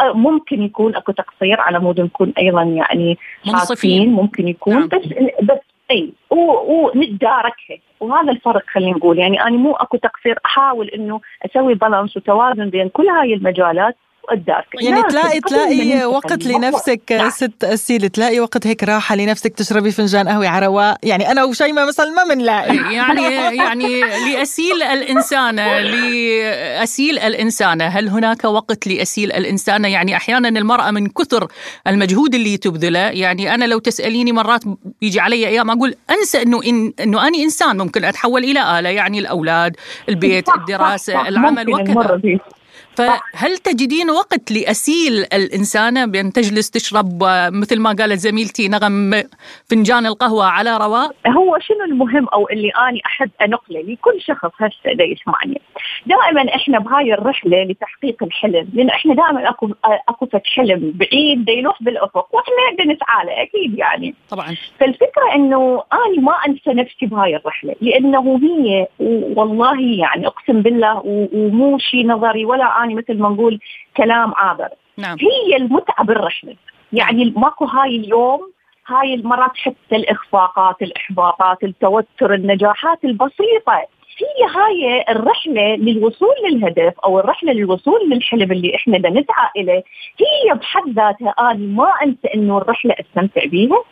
ممكن 0.02 0.64
يكون 0.64 0.96
أكو 0.96 1.12
تقصير 1.12 1.62
على 1.62 1.80
مود 1.80 2.02
نكون 2.02 2.34
أيضا 2.38 2.64
يعني 2.64 3.18
منصفين. 3.48 4.10
ممكن 4.10 4.48
يكون 4.48 4.74
نعم. 4.74 4.88
بس 4.88 5.06
بس 5.44 5.60
إي 5.92 6.12
ونتداركها. 6.32 7.78
وهذا 8.00 8.32
الفرق 8.32 8.64
خلينا 8.74 8.98
نقول. 8.98 9.20
يعني 9.20 9.42
أنا 9.42 9.58
مو 9.58 9.74
أكو 9.74 9.98
تقصير. 9.98 10.40
أحاول 10.46 10.88
إنه 10.88 11.22
أسوي 11.46 11.74
بالانس 11.74 12.18
وتوازن 12.18 12.70
بين 12.70 12.90
كل 12.90 13.08
هاي 13.08 13.34
المجالات. 13.34 13.96
واتدارك 14.30 14.66
يعني 14.82 15.04
تلاقي 15.04 15.40
تلاقي 15.40 16.06
وقت 16.06 16.46
لنفسك 16.46 17.02
نعم. 17.12 17.30
ست 17.30 17.64
أسيل 17.64 18.10
تلاقي 18.10 18.40
وقت 18.40 18.68
هيك 18.68 18.84
راحة 18.84 19.16
لنفسك 19.16 19.54
تشربي 19.54 19.92
فنجان 19.92 20.28
قهوة 20.28 20.48
على 20.48 20.66
رواق. 20.66 20.98
يعني 21.04 21.32
أنا 21.32 21.44
وشيماء 21.44 21.88
مثلا 21.88 22.10
ما 22.10 22.34
بنلاقي 22.34 22.78
يعني 22.98 23.56
يعني 23.58 24.02
لأسيل 24.02 24.84
الإنسانة 24.84 25.80
لأسيل 25.80 27.20
الإنسانة 27.20 27.86
هل 27.86 28.10
هناك 28.10 28.44
وقت 28.44 28.88
لأسيل 28.88 29.32
الإنسانة 29.32 29.88
يعني 29.88 30.16
أحيانا 30.16 30.50
المرأة 30.50 30.92
من 30.92 31.08
كثر 31.08 31.48
المجهود 31.88 32.36
اللي 32.36 32.58
تبذله 32.58 33.00
يعني 33.00 33.54
أنا 33.54 33.66
لو 33.66 33.80
تسأليني 33.80 34.32
مرات 34.32 34.64
يجي 35.02 35.20
علي 35.20 35.48
أيام 35.48 35.72
أقول 35.72 35.96
أنسى 36.10 36.42
أنه 36.42 36.64
إن 36.64 36.94
أنه 37.00 37.28
أنا 37.28 37.38
إنسان 37.38 37.78
ممكن 37.78 38.06
أتحول 38.06 38.44
إلى 38.44 38.80
آلة. 38.80 38.90
يعني 38.90 39.20
الأولاد 39.20 39.76
البيت 40.10 40.48
صح، 40.48 40.54
صح، 40.54 40.60
الدراسة 40.60 41.14
صح، 41.14 41.28
العمل 41.28 41.74
وكذا. 41.74 42.40
فهل 42.98 43.58
تجدين 43.58 44.10
وقت 44.10 44.52
لأسيل 44.52 45.14
الإنسانة 45.34 46.06
بأن 46.06 46.34
تجلس 46.34 46.72
تشرب 46.72 47.24
مثل 47.52 47.80
ما 47.80 47.90
قالت 48.00 48.20
زميلتي 48.20 48.68
نغم 48.68 49.24
فنجان 49.70 50.06
القهوة 50.06 50.46
على 50.46 50.78
رواق 50.78 51.12
هو 51.28 51.58
شنو 51.60 51.86
المهم 51.86 52.28
أو 52.28 52.50
اللي 52.50 52.70
أني 52.90 53.02
أحب 53.06 53.30
انقله 53.42 53.82
لكل 53.82 54.22
شخص 54.22 54.52
هسه 54.60 54.94
دا 54.94 55.04
يسمعني. 55.04 55.62
دائما 56.06 56.56
إحنا 56.56 56.80
بهاي 56.80 57.14
الرحلة 57.14 57.64
لتحقيق 57.64 58.24
الحلم 58.24 58.70
لأن 58.74 58.90
إحنا 58.90 59.14
دائما 59.14 59.50
أكو 60.10 60.26
فد 60.26 60.42
حلم 60.46 60.94
بعيد 60.96 61.46
دا 61.46 61.54
يلوح 61.54 61.84
بالأفق 61.84 62.36
وإحنا 62.36 62.54
بدنا 62.74 62.94
نسعى 62.94 63.26
له 63.26 63.42
أكيد 63.44 63.78
يعني. 63.78 64.16
طبعا. 64.30 64.56
فالفكرة 64.80 65.36
إنه 65.36 65.84
أنا 65.94 66.22
ما 66.22 66.34
أنسى 66.48 66.70
نفسي 66.70 67.06
بهاي 67.06 67.36
الرحلة 67.36 67.76
لأنه 67.82 68.40
هي 68.44 68.88
والله 69.36 69.82
يعني 69.82 70.28
أقسم 70.28 70.62
بالله 70.62 71.02
ومو 71.06 71.78
شيء 71.78 72.08
نظري 72.08 72.46
ولا 72.46 72.66
اني 72.88 72.96
مثل 72.96 73.20
ما 73.20 73.30
نقول 73.30 73.60
كلام 73.98 74.34
عابر 74.36 74.70
نعم. 74.98 75.18
هي 75.20 75.58
المتعة 75.58 76.06
بالرحلة. 76.06 76.56
يعني 76.94 77.34
ماكو 77.38 77.66
هاي 77.66 77.96
اليوم 77.96 78.52
هاي 78.88 79.14
المرات 79.14 79.52
حتى 79.58 79.96
الإخفاقات 79.96 80.82
الإحباطات 80.82 81.64
التوتر 81.64 82.34
النجاحات 82.34 83.06
البسيطة. 83.06 83.88
هي 84.20 84.50
هاي 84.56 85.06
الرحلة 85.10 85.76
للوصول 85.76 86.36
للهدف 86.50 87.00
أو 87.00 87.20
الرحلة 87.20 87.54
للوصول 87.54 88.10
للحلم 88.10 88.52
اللي 88.52 88.76
إحنا 88.76 88.98
بدنا 88.98 89.10
نسعى 89.10 89.50
إليه. 89.58 89.84
هي 90.20 90.54
بحد 90.54 90.90
ذاتها 90.90 91.34
أنا 91.40 91.54
ما 91.54 91.90
أنسى 92.04 92.28
إنه 92.36 92.58
الرحلة 92.58 92.96
أستمتع 93.00 93.46
بيها. 93.46 93.84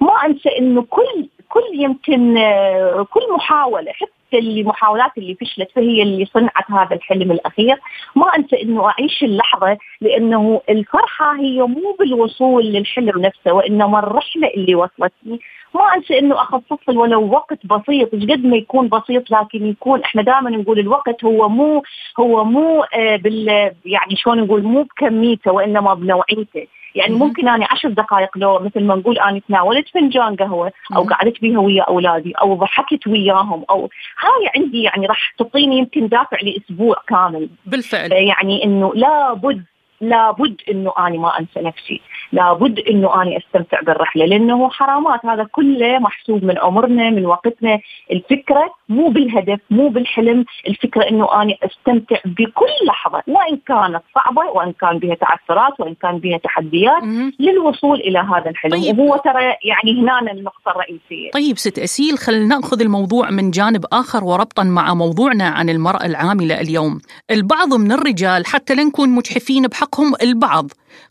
ما 0.00 0.12
أنسى 0.26 0.48
إنه 0.58 0.82
كل 0.82 1.28
كل 1.48 1.62
يمكن 1.72 2.38
آه، 2.38 3.06
كل 3.10 3.32
محاولة 3.34 3.92
حتى 3.92 4.38
المحاولات 4.38 5.10
اللي 5.18 5.34
فشلت 5.34 5.70
فهي 5.74 6.02
اللي 6.02 6.24
صنعت 6.24 6.70
هذا 6.70 6.96
الحلم 6.96 7.32
الأخير. 7.32 7.80
ما 8.16 8.26
أنسى 8.38 8.62
إنه 8.62 8.88
أعيش 8.88 9.24
اللحظة 9.24 9.78
لأنه 10.00 10.60
الفرحة 10.68 11.36
هي 11.36 11.62
مو 11.62 11.96
بالوصول 11.98 12.64
للحلم 12.64 13.20
نفسه 13.20 13.52
وإنما 13.52 13.98
الرحلة 13.98 14.48
اللي 14.48 14.74
وصلتني 14.74 15.40
ما 15.74 15.94
أنسى 15.96 16.18
إنه 16.18 16.34
اخصص 16.34 16.88
ولو 16.88 17.30
وقت 17.30 17.66
بسيط 17.66 18.14
إيش 18.14 18.24
قد 18.24 18.46
ما 18.46 18.56
يكون 18.56 18.88
بسيط 18.88 19.30
لكن 19.30 19.66
يكون 19.66 20.02
إحنا 20.02 20.22
دائما 20.22 20.50
نقول 20.50 20.78
الوقت 20.78 21.24
هو 21.24 21.48
مو 21.48 21.82
هو 22.20 22.44
مو 22.44 22.82
آه 22.82 23.16
بال 23.16 23.48
يعني 23.84 24.16
شلون 24.16 24.40
نقول 24.40 24.62
مو 24.62 24.82
بكميته 24.82 25.52
وإنما 25.52 25.94
بنوعيته. 25.94 26.66
يعني. 26.94 27.14
ممكن 27.14 27.48
أنا 27.48 27.66
عشر 27.70 27.88
دقائق 27.88 28.38
لو 28.38 28.58
مثل 28.58 28.84
ما 28.84 28.94
نقول 28.94 29.18
أنا 29.18 29.40
تناولت 29.48 29.88
فنجان 29.88 30.36
قهوه 30.36 30.72
أو 30.96 31.02
مهم. 31.04 31.12
قعدت 31.12 31.40
بيها 31.40 31.58
ويا 31.58 31.82
أولادي 31.82 32.32
أو 32.32 32.54
ضحكت 32.54 33.06
وياهم 33.06 33.64
أو 33.70 33.90
هاي 34.18 34.50
عندي 34.56 34.82
يعني 34.82 35.06
راح 35.06 35.34
تعطيني 35.38 35.78
يمكن 35.78 36.08
دافع 36.08 36.36
لأسبوع 36.42 36.96
كامل 37.08 37.48
بالفعل 37.66 38.12
يعني 38.12 38.64
إنه 38.64 38.92
لابد 38.94 39.64
لابد 40.00 40.60
إنه 40.70 40.92
أني 40.98 41.18
ما 41.18 41.38
أنسى 41.38 41.60
نفسي، 41.60 42.00
لابد 42.34 42.78
إنه 42.78 43.22
اني 43.22 43.38
أستمتع 43.38 43.80
بالرحلة 43.80 44.24
لأنه 44.24 44.70
حرامات 44.70 45.26
هذا 45.26 45.46
كله 45.52 45.98
محسوب 45.98 46.44
من 46.44 46.58
عمرنا 46.58 47.10
من 47.10 47.26
وقتنا، 47.26 47.80
الفكرة 48.12 48.74
مو 48.88 49.08
بالهدف 49.08 49.60
مو 49.70 49.88
بالحلم، 49.88 50.44
الفكرة 50.68 51.08
إنه 51.10 51.42
اني 51.42 51.58
أستمتع 51.62 52.16
بكل 52.24 52.74
لحظة 52.86 53.22
وان 53.26 53.56
كانت 53.66 54.02
صعبة 54.14 54.50
وإن 54.54 54.72
كان 54.72 54.98
بها 54.98 55.14
تعثرات 55.14 55.80
وإن 55.80 55.94
كان 55.94 56.18
بها 56.18 56.38
تحديات. 56.38 57.02
للوصول 57.40 58.00
إلى 58.00 58.18
هذا 58.18 58.50
الحلم، 58.50 58.72
طيب. 58.72 58.98
وهو 58.98 59.16
ترى 59.16 59.44
يعني 59.44 60.02
هنا 60.02 60.32
النقطة 60.32 60.70
الرئيسية. 60.70 61.30
طيب 61.32 61.58
ست 61.58 61.78
أسيل 61.78 62.18
خلينا 62.18 62.46
نأخذ 62.46 62.80
الموضوع 62.80 63.30
من 63.30 63.50
جانب 63.50 63.84
آخر 63.92 64.24
وربطا 64.24 64.62
مع 64.62 64.94
موضوعنا 64.94 65.48
عن 65.48 65.68
المرأة 65.68 66.06
العاملة 66.06 66.60
اليوم 66.60 67.00
البعض 67.30 67.74
من 67.74 67.92
الرجال 67.92 68.46
حتى 68.46 68.74
لا 68.74 68.84
نكون 68.84 69.08
مجحفين 69.08 69.66
بحقهم 69.66 70.12
البعض 70.22 70.66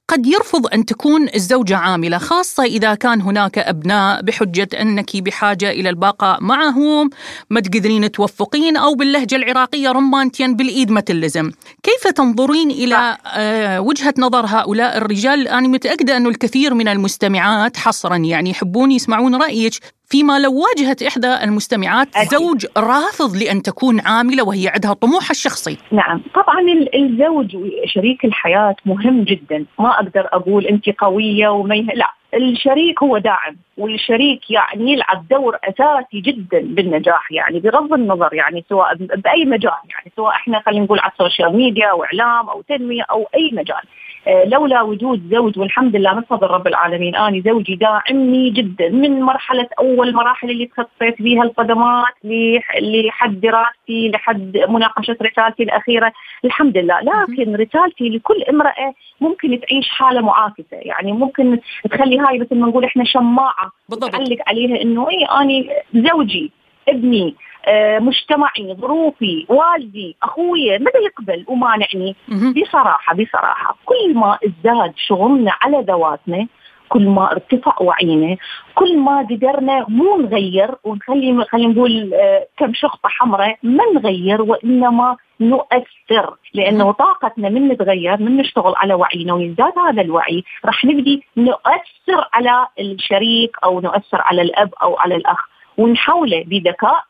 قد 0.08 0.28
يرفض 0.28 0.68
أن 0.74 0.86
تكون 0.86 1.30
الزوجة 1.36 1.78
عاملة 1.78 2.18
خاصة 2.18 2.64
إذا 2.64 2.96
كان 2.96 3.22
هناك 3.22 3.58
أبناء 3.58 4.22
بحجة 4.22 4.68
أنك 4.82 5.18
بحاجة 5.18 5.72
إلى 5.72 5.90
البقاء 5.90 6.44
معهم 6.44 7.10
ما 7.50 7.60
تقدرين 7.60 8.12
توفقين 8.12 8.78
أو 8.78 8.96
باللهجة 8.96 9.36
العراقية 9.36 9.92
رمانتين 9.92 10.56
بالإيد 10.56 10.92
ما 10.92 11.02
تلزم. 11.02 11.52
كيف 11.84 12.08
تنظرين 12.08 12.72
إلى 12.72 13.18
آه 13.26 13.82
وجهة 13.82 14.14
نظر 14.18 14.46
هؤلاء 14.46 14.98
الرجال؟ 14.98 15.48
أنا 15.48 15.68
متأكدة 15.68 16.18
أنه 16.18 16.30
الكثير 16.30 16.74
من 16.74 16.88
المستمعات 16.88 17.78
حصرا 17.78 18.16
يعني 18.16 18.50
يحبون 18.50 18.92
يسمعون 18.92 19.36
رأيك. 19.36 19.74
فيما 20.14 20.40
لو 20.40 20.54
واجهت 20.64 21.04
إحدى 21.04 21.34
المستمعات 21.44 22.08
أكيد. 22.16 22.30
زوج 22.30 22.66
رافض 22.78 23.36
لأن 23.44 23.62
تكون 23.62 24.00
عاملة 24.06 24.44
وهي 24.48 24.68
عندها 24.68 24.94
طموحها 24.94 25.32
الشخصي. 25.32 25.78
نعم. 25.92 26.22
طبعا 26.36 26.60
ال- 26.62 26.96
الزوج 27.04 27.56
وشريك 27.56 28.26
الحياة 28.26 28.76
مهم 28.86 29.24
جدا. 29.24 29.66
ما 29.80 29.90
أقدر 29.90 30.28
أقول 30.34 30.66
أنت 30.66 30.90
قوية 30.90 31.48
وما 31.50 31.76
يه... 31.76 31.84
لا 31.84 32.14
الشريك 32.34 33.04
هو 33.04 33.18
داعم 33.18 33.56
والشريك 33.78 34.52
يعني 34.52 34.92
يلعب 34.94 35.28
دور 35.28 35.58
أساسي 35.64 36.20
جدا 36.22 36.60
بالنجاح 36.62 37.32
يعني 37.32 37.60
بغض 37.60 37.94
النظر 37.94 38.34
يعني 38.34 38.66
سواء 38.70 38.96
ب- 38.96 39.22
بأي 39.22 39.46
مجال 39.46 39.80
يعني 39.94 40.12
سواء 40.16 40.34
إحنا 40.36 40.62
خلينا 40.66 40.86
نقول 40.86 41.00
على 41.00 41.12
ال 41.12 41.18
social 41.18 41.56
media 41.58 41.88
أو 41.88 42.04
إعلام 42.04 42.50
أو 42.50 42.62
تنمية 42.62 43.04
أو 43.12 43.28
أي 43.36 43.50
مجال. 43.54 43.84
لولا 44.28 44.82
وجود 44.82 45.30
زوج 45.32 45.60
والحمد 45.60 45.96
لله 45.96 46.14
من 46.14 46.22
فضل 46.22 46.48
رب 46.48 46.68
العالمين 46.68 47.16
أنا 47.16 47.42
زوجي 47.46 47.76
داعمني 47.76 48.50
جدا 48.50 48.90
من 48.90 49.22
مرحلة 49.22 49.68
أول 49.80 50.10
المراحل 50.10 50.50
اللي 50.50 50.66
تخطيت 50.66 51.22
بها 51.22 51.44
القدمات 51.44 52.14
لح- 52.24 52.78
لحد 52.82 53.42
دراستي 53.42 54.10
لحد 54.10 54.58
مناقشة 54.70 55.18
رسالتي 55.22 55.64
الأخيرة. 55.64 56.14
الحمد 56.46 56.78
لله. 56.78 57.00
لكن 57.02 57.56
رسالتي 57.56 58.10
لكل 58.10 58.44
امرأة 58.44 58.94
ممكن 59.22 59.60
تعيش 59.60 59.90
حالة 59.90 60.22
معاكسة 60.22 60.78
يعني 60.78 61.12
ممكن 61.12 61.60
تخلي 61.92 62.20
هاي 62.20 62.40
مثل 62.40 62.56
ما 62.56 62.68
نقول 62.68 62.84
إحنا 62.86 63.04
شماعة 63.04 63.72
بالضبط. 63.90 64.12
تعلق 64.12 64.38
عليها 64.48 64.82
إنه 64.82 65.10
اي 65.10 65.26
آني 65.42 65.70
زوجي 65.96 66.52
ابني 66.90 67.36
آه، 67.36 67.53
مجتمعي 68.00 68.76
ظروفي 68.82 69.46
والدي 69.50 70.16
أخوي 70.24 70.80
متى 70.80 70.98
يقبل؟ 70.98 71.46
ومانعني. 71.48 72.16
بصراحة 72.62 73.16
بصراحة 73.16 73.76
كل 73.86 74.14
ما 74.16 74.38
ازداد 74.46 74.94
شغلنا 74.98 75.52
على 75.62 75.82
ذواتنا 75.88 76.48
كل 76.90 77.08
ما 77.08 77.32
ارتفع 77.32 77.76
وعينا 77.82 78.38
كل 78.76 78.98
ما 78.98 79.28
قدرنا 79.30 79.86
مو 79.90 80.18
نغير 80.18 80.76
ونخلي 80.84 81.46
خلينا 81.46 81.74
نقول 81.74 82.14
آه، 82.14 82.48
كم 82.58 82.74
شخطه 82.74 83.10
حمراء 83.10 83.58
ما 83.64 83.84
نغير 83.96 84.42
وإنما 84.42 85.18
نؤثر 85.40 86.36
لأنه 86.54 86.92
طاقتنا 86.92 87.50
من 87.50 87.68
نتغير 87.68 88.22
من 88.22 88.38
نشتغل 88.38 88.74
على 88.78 88.94
وعينا 88.94 89.34
ويزداد 89.34 89.74
هذا 89.80 90.02
الوعي 90.02 90.44
راح 90.66 90.86
نبدي 90.86 91.24
نؤثر 91.38 92.28
على 92.34 92.68
الشريك 92.80 93.58
أو 93.64 93.80
نؤثر 93.82 94.22
على 94.22 94.42
الأب 94.42 94.74
أو 94.82 94.98
على 94.98 95.16
الأخ. 95.16 95.48
ونحوله 95.78 96.44
بذكاء 96.48 97.04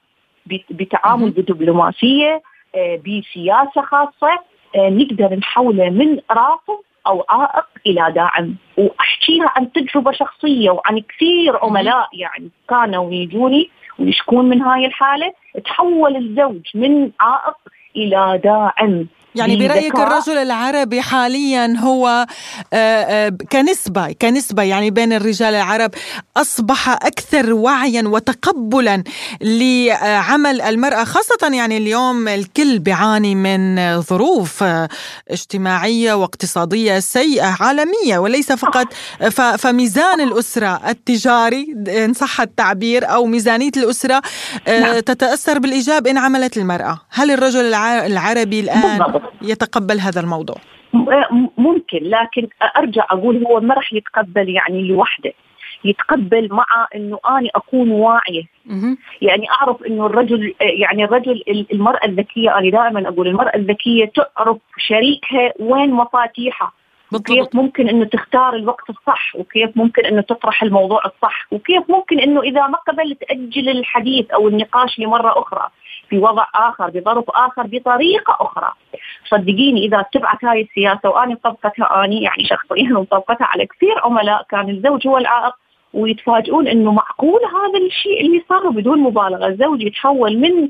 بتعامل 0.70 1.30
بدبلوماسية 1.30 2.42
آه، 2.76 2.96
بسياسة 2.96 3.82
خاصة 3.82 4.40
آه، 4.76 4.90
نقدر 4.90 5.36
نحوله 5.36 5.90
من 5.90 6.20
رافض 6.32 6.80
أو 7.08 7.26
عائق 7.30 7.66
إلى 7.88 8.12
داعم. 8.16 8.56
وأحكيها 8.78 9.54
عن 9.56 9.72
تجربة 9.72 10.12
شخصية 10.12 10.70
وعن 10.70 11.00
كثير 11.00 11.58
عملاء 11.58 12.10
يعني 12.14 12.50
كانوا 12.70 13.14
يجوني 13.14 13.70
ويشكون 14.00 14.50
من 14.50 14.62
هاي 14.62 14.86
الحالة. 14.86 15.34
تحول 15.66 16.16
الزوج 16.16 16.62
من 16.76 17.12
عائق 17.20 17.58
إلى 17.96 18.42
داعم. 18.44 19.08
يعني 19.36 19.68
برأيك. 19.68 19.96
الرجل 19.96 20.38
العربي 20.38 21.02
حاليا 21.02 21.76
هو 21.80 22.08
آه، 22.74 22.78
آه، 23.04 23.30
كنسبة 23.52 24.12
كنسبة 24.12 24.64
يعني 24.64 24.92
بين 24.92 25.14
الرجال 25.14 25.54
العرب 25.56 25.92
أصبح 26.38 26.90
أكثر 26.90 27.54
وعيا 27.54 28.04
وتقبلا 28.06 29.04
لعمل 29.42 30.62
المرأة 30.62 31.04
خاصة 31.04 31.50
يعني 31.54 31.78
اليوم 31.78 32.28
الكل 32.28 32.80
بيعاني 32.80 33.36
من 33.36 34.02
ظروف 34.02 34.64
آه، 34.64 34.90
اجتماعية 35.32 36.14
واقتصادية 36.14 37.00
سيئة 37.00 37.56
عالمية 37.60 38.18
وليس 38.18 38.52
فقط 38.52 38.88
فميزان 39.58 40.22
الأسرة 40.22 40.82
التجاري 40.90 41.76
إن 42.06 42.14
صح 42.14 42.42
التعبير 42.42 43.10
أو 43.14 43.26
ميزانية 43.26 43.72
الأسرة 43.78 44.22
نعم. 44.68 45.00
تتأثر 45.00 45.60
بالإيجاب 45.60 46.08
إن 46.08 46.18
عملت 46.18 46.58
المرأة 46.58 47.00
هل 47.10 47.32
الرجل 47.32 47.60
الع- 47.66 48.06
العربي 48.06 48.60
الآن 48.60 48.98
بالضبط. 48.98 49.23
يتقبل 49.42 50.00
هذا 50.00 50.22
الموضوع؟ 50.22 50.56
ممكن 51.58 52.00
لكن 52.02 52.48
أرجع 52.78 53.06
أقول 53.12 53.46
هو 53.46 53.60
ما 53.60 53.74
راح 53.74 53.94
يتقبل 53.94 54.50
يعني 54.50 54.88
لوحده. 54.88 55.34
يتقبل 55.86 56.50
مع 56.52 56.88
إنه 56.96 57.20
أنا 57.30 57.50
أكون 57.56 57.92
واعية. 57.92 58.44
يعني 59.22 59.50
أعرف 59.52 59.84
إنه 59.84 60.06
الرجل 60.06 60.54
يعني 60.62 61.04
الرجل 61.04 61.44
المرأة 61.74 62.06
الذكية 62.06 62.58
أنا 62.58 62.70
دائما 62.70 63.10
أقول 63.10 63.28
المرأة 63.28 63.56
الذكية 63.56 64.06
تعرف 64.06 64.58
شريكها 64.78 65.54
وين 65.60 65.92
مفاتيحها 65.92 66.72
وكيف 67.14 67.56
ممكن 67.56 67.90
إنه 67.90 68.06
تختار 68.06 68.56
الوقت 68.56 68.90
الصح 68.90 69.36
وكيف 69.36 69.70
ممكن 69.76 70.06
إنه 70.06 70.22
تطرح 70.22 70.64
الموضوع 70.64 71.02
الصح 71.06 71.48
وكيف 71.52 71.84
ممكن 71.90 72.20
إنه 72.20 72.42
إذا 72.42 72.68
ما 72.68 72.78
قبل 72.78 73.16
تأجل 73.16 73.70
الحديث 73.70 74.32
أو 74.32 74.48
النقاش 74.48 75.00
لمرة 75.00 75.40
أخرى. 75.40 75.70
في 76.10 76.18
وضع 76.18 76.46
آخر 76.56 76.90
بظرف 76.90 77.26
آخر 77.30 77.68
بطريقة 77.68 78.38
أخرى. 78.40 78.72
صدقيني 79.26 79.86
إذا 79.86 80.00
اتبعت 80.00 80.46
هاي 80.46 80.62
السياسة 80.62 81.10
وأنا 81.10 81.34
مطبقتها 81.34 82.06
آني 82.06 82.22
يعني 82.22 82.46
شخصيا 82.46 82.90
ومطبقتها 82.98 83.46
على 83.46 83.66
كثير 83.66 84.00
عملاء 84.04 84.46
كان 84.50 84.70
الزوج 84.70 85.08
هو 85.08 85.18
العائق 85.18 85.54
ويتفاجئون 85.94 86.68
إنه 86.68 86.92
معقول 86.92 87.40
هذا 87.46 87.86
الشيء 87.86 88.22
اللي 88.22 88.44
صار 88.50 88.70
بدون 88.70 89.00
مبالغة. 89.00 89.48
الزوج 89.48 89.82
يتحول 89.82 90.38
من 90.38 90.70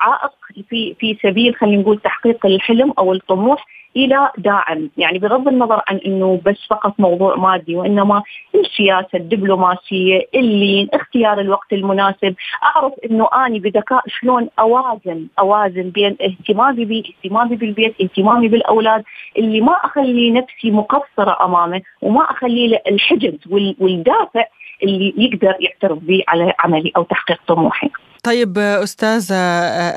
عائق 0.00 0.32
في 0.68 0.94
في 0.94 1.18
سبيل 1.22 1.54
خلينا 1.54 1.82
نقول 1.82 1.98
تحقيق 1.98 2.46
الحلم 2.46 2.92
أو 2.98 3.12
الطموح 3.12 3.66
إلى 3.96 4.30
داعم، 4.38 4.90
يعني 4.96 5.18
بغض 5.18 5.48
النظر 5.48 5.82
عن 5.88 5.96
إنه 6.06 6.40
بس 6.44 6.66
فقط 6.70 6.94
موضوع 6.98 7.36
مادي 7.36 7.76
وإنما 7.76 8.22
السياسة 8.54 9.08
الدبلوماسية، 9.14 10.26
اللين، 10.34 10.88
اختيار 10.94 11.40
الوقت 11.40 11.72
المناسب، 11.72 12.34
أعرف 12.62 12.92
إنه 13.10 13.28
أني 13.46 13.58
بذكاء 13.60 14.02
شلون 14.08 14.48
أوازن 14.58 15.26
أوازن 15.38 15.90
بين 15.90 16.16
اهتمامي 16.22 16.84
بي، 16.84 17.14
اهتمامي 17.24 17.56
بالبيت، 17.56 17.94
اهتمامي 18.00 18.48
بالأولاد، 18.48 19.04
اللي 19.38 19.60
ما 19.60 19.72
أخلي 19.72 20.30
نفسي 20.30 20.70
مقصرة 20.70 21.44
أمامه 21.44 21.82
وما 22.02 22.22
أخلي 22.30 22.80
الحجز 22.88 23.38
وال- 23.50 23.76
والدافع 23.80 24.44
اللي 24.82 25.14
يقدر 25.16 25.54
يعترف 25.60 25.98
به 25.98 26.22
على 26.28 26.52
عملي 26.58 26.92
أو 26.96 27.02
تحقيق 27.02 27.40
طموحي. 27.46 27.90
طيب 28.24 28.58
أستاذة 28.58 29.34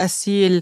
أسيل 0.05 0.61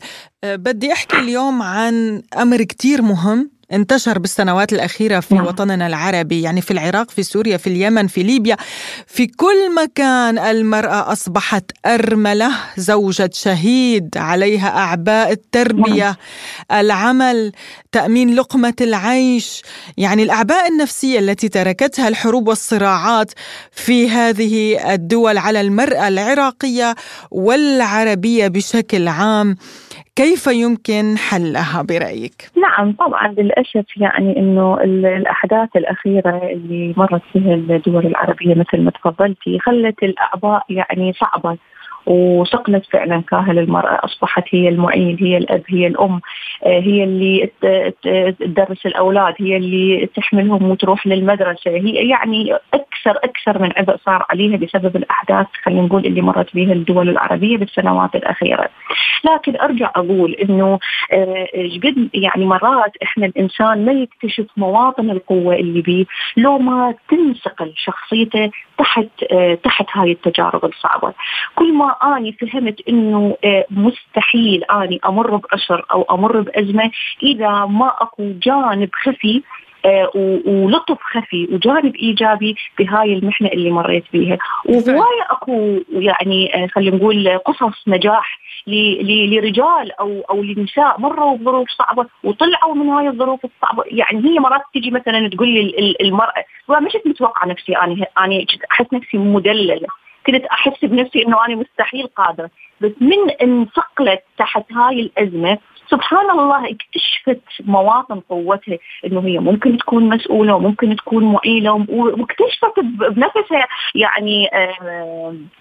بدي 0.54 0.94
أحكي 0.94 1.18
اليوم 1.18 1.62
عن 1.62 2.22
أمر 2.38 2.64
كتير 2.64 3.02
مهم 3.02 3.56
انتشر 3.72 4.20
بالسنوات 4.20 4.74
الأخيرة 4.74 5.20
في 5.20 5.36
نعم. 5.36 5.46
وطننا 5.46 5.88
العربي 5.88 6.42
يعني 6.42 6.62
في 6.62 6.72
العراق 6.72 7.12
في 7.12 7.24
سوريا 7.24 7.58
في 7.58 7.68
اليمن 7.68 8.08
في 8.08 8.24
ليبيا. 8.24 8.58
في 9.08 9.28
كل 9.28 9.76
مكان 9.76 10.38
المرأة 10.40 11.12
أصبحت 11.12 11.72
أرملة 11.86 12.52
زوجة 12.78 13.30
شهيد 13.34 14.18
عليها 14.18 14.78
أعباء 14.78 15.32
التربية 15.32 16.18
العمل 16.72 17.52
تأمين 17.92 18.36
لقمة 18.36 18.74
العيش. 18.82 19.62
يعني 19.98 20.24
الأعباء 20.24 20.68
النفسية 20.68 21.20
التي 21.20 21.50
تركتها 21.50 22.08
الحروب 22.08 22.48
والصراعات 22.48 23.32
في 23.72 24.10
هذه 24.10 24.80
الدول 24.94 25.38
على 25.38 25.62
المرأة 25.62 26.08
العراقية 26.08 26.96
والعربية 27.32 28.48
بشكل 28.48 29.08
عام 29.08 29.56
كيف 30.16 30.48
يمكن 30.48 31.18
حلها 31.18 31.82
برأيك؟ 31.82 32.50
نعم 32.58 32.92
طبعا 32.92 33.28
للأسف 33.28 33.86
يعني 33.98 34.40
إنه 34.40 34.78
ال- 34.84 35.06
الأحداث 35.06 35.70
الأخيرة 35.76 36.42
اللي 36.52 36.94
مرت 36.98 37.22
فيها 37.34 37.54
الدول 37.54 38.06
العربية 38.06 38.56
مثل 38.56 38.82
ما 38.82 38.92
تفضلتي 38.92 39.60
خلت 39.60 40.04
الاعباء 40.04 40.64
يعني 40.70 41.14
صعبه 41.14 41.58
وثقلت 42.06 42.86
فعلا 42.86 43.22
كاهل 43.22 43.60
المرأة 43.60 44.00
أصبحت 44.06 44.44
هي 44.50 44.70
المعين 44.70 45.18
هي 45.20 45.38
الأب 45.38 45.64
هي 45.68 45.88
الأم 45.88 46.22
آه، 46.66 46.80
هي 46.80 47.04
اللي 47.04 47.52
تدرس 48.40 48.86
الأولاد 48.86 49.34
هي 49.40 49.58
اللي 49.58 50.10
تحملهم 50.16 50.72
وتروح 50.72 51.08
للمدرسة. 51.08 51.72
هي 51.72 52.10
يعني 52.10 52.54
أكثر 52.74 53.20
أكثر 53.24 53.62
من 53.62 53.70
عبء 53.78 53.98
صار 54.06 54.26
عليها 54.30 54.58
بسبب 54.58 54.96
الأحداث 54.96 55.48
خلينا 55.64 55.82
نقول 55.82 56.06
اللي 56.06 56.22
مرت 56.22 56.56
بها 56.56 56.74
الدول 56.74 57.10
العربية 57.10 57.58
بالسنوات 57.58 58.16
الأخيرة. 58.16 58.70
لكن 59.26 59.56
أرجع 59.60 59.92
أقول 59.96 60.34
إنه 60.34 60.80
آه، 61.14 61.48
قد 61.84 62.10
يعني 62.14 62.46
مرات 62.46 62.92
إحنا 63.04 63.26
الإنسان 63.26 63.86
ما 63.86 63.92
يكتشف 63.92 64.46
مواطن 64.58 65.10
القوة 65.10 65.56
اللي 65.56 65.82
بيه 65.82 66.06
لو 66.38 66.58
ما 66.58 66.94
تنسقل 67.10 67.74
شخصيته 67.76 68.52
تحت 68.78 69.08
آه، 69.32 69.56
تحت 69.56 69.86
هاي 69.94 70.12
التجارب 70.12 70.66
الصعبة. 70.66 71.14
كل 71.56 71.74
ما 71.74 71.95
أني 72.04 72.32
فهمت 72.32 72.82
إنه 72.90 73.38
آه، 73.44 73.66
مستحيل 73.72 74.64
أني 74.64 75.00
أمر 75.06 75.36
بعسر 75.36 75.86
أو 75.92 76.02
أمر 76.02 76.40
بأزمة 76.42 76.92
إذا 77.24 77.50
ما 77.66 77.94
أكو 78.02 78.32
جانب 78.44 78.90
خفي 79.04 79.42
آه، 79.86 80.10
ولطف 80.46 80.98
خفي 81.02 81.48
وجانب 81.52 81.96
إيجابي 81.96 82.56
بهاي 82.80 83.14
المحنة 83.14 83.48
اللي 83.50 83.72
مريت 83.72 84.04
بيها. 84.14 84.38
وهوايه 84.66 85.24
أكو 85.30 85.80
يعني 85.90 86.64
آه، 86.64 86.68
خلينا 86.68 86.96
نقول 86.98 87.38
قصص 87.38 87.84
نجاح 87.88 88.40
لرجال 88.68 89.92
أو 90.00 90.22
أو 90.30 90.44
لنساء 90.44 91.00
مروا 91.02 91.38
بظروف 91.38 91.70
صعبة 91.70 92.06
وطلعوا 92.24 92.76
من 92.76 92.90
هاي 92.90 93.08
الظروف 93.08 93.40
الصعبة. 93.46 93.84
يعني 93.88 94.30
هي 94.30 94.40
مرات 94.40 94.62
تجي 94.76 94.92
مثلا 94.92 95.28
تقول 95.30 95.48
لي 95.48 95.62
ال- 95.62 95.80
ال- 95.80 96.02
المرأة 96.02 96.44
والله 96.68 96.86
مش 96.86 96.92
متوقعة 97.06 97.48
نفسي 97.48 97.78
أنا 97.78 98.06
أنا 98.20 98.40
كنت 98.40 98.64
أحس 98.72 98.86
نفسي 98.94 99.18
مدللة. 99.18 99.88
كنت 100.28 100.46
أحس 100.46 100.86
بنفسي 100.86 101.26
إنه 101.26 101.46
أنا 101.46 101.56
مستحيل 101.56 102.08
قادرة. 102.08 102.50
بس 102.82 102.92
من 103.02 103.32
انثقلت 103.42 104.24
تحت 104.38 104.74
هاي 104.74 105.00
الأزمة 105.00 105.58
سبحان 105.96 106.30
الله 106.30 106.70
اكتشفت 106.70 107.42
مواطن 107.66 108.20
قوتها 108.20 108.78
إنه 109.06 109.20
هي 109.20 109.40
ممكن 109.40 109.78
تكون 109.78 110.10
مسؤولة 110.10 110.56
وممكن 110.56 110.96
تكون 110.96 111.24
معيلة 111.34 111.86
واكتشفت 111.90 112.80
بنفسها 113.10 113.68
يعني 113.96 114.50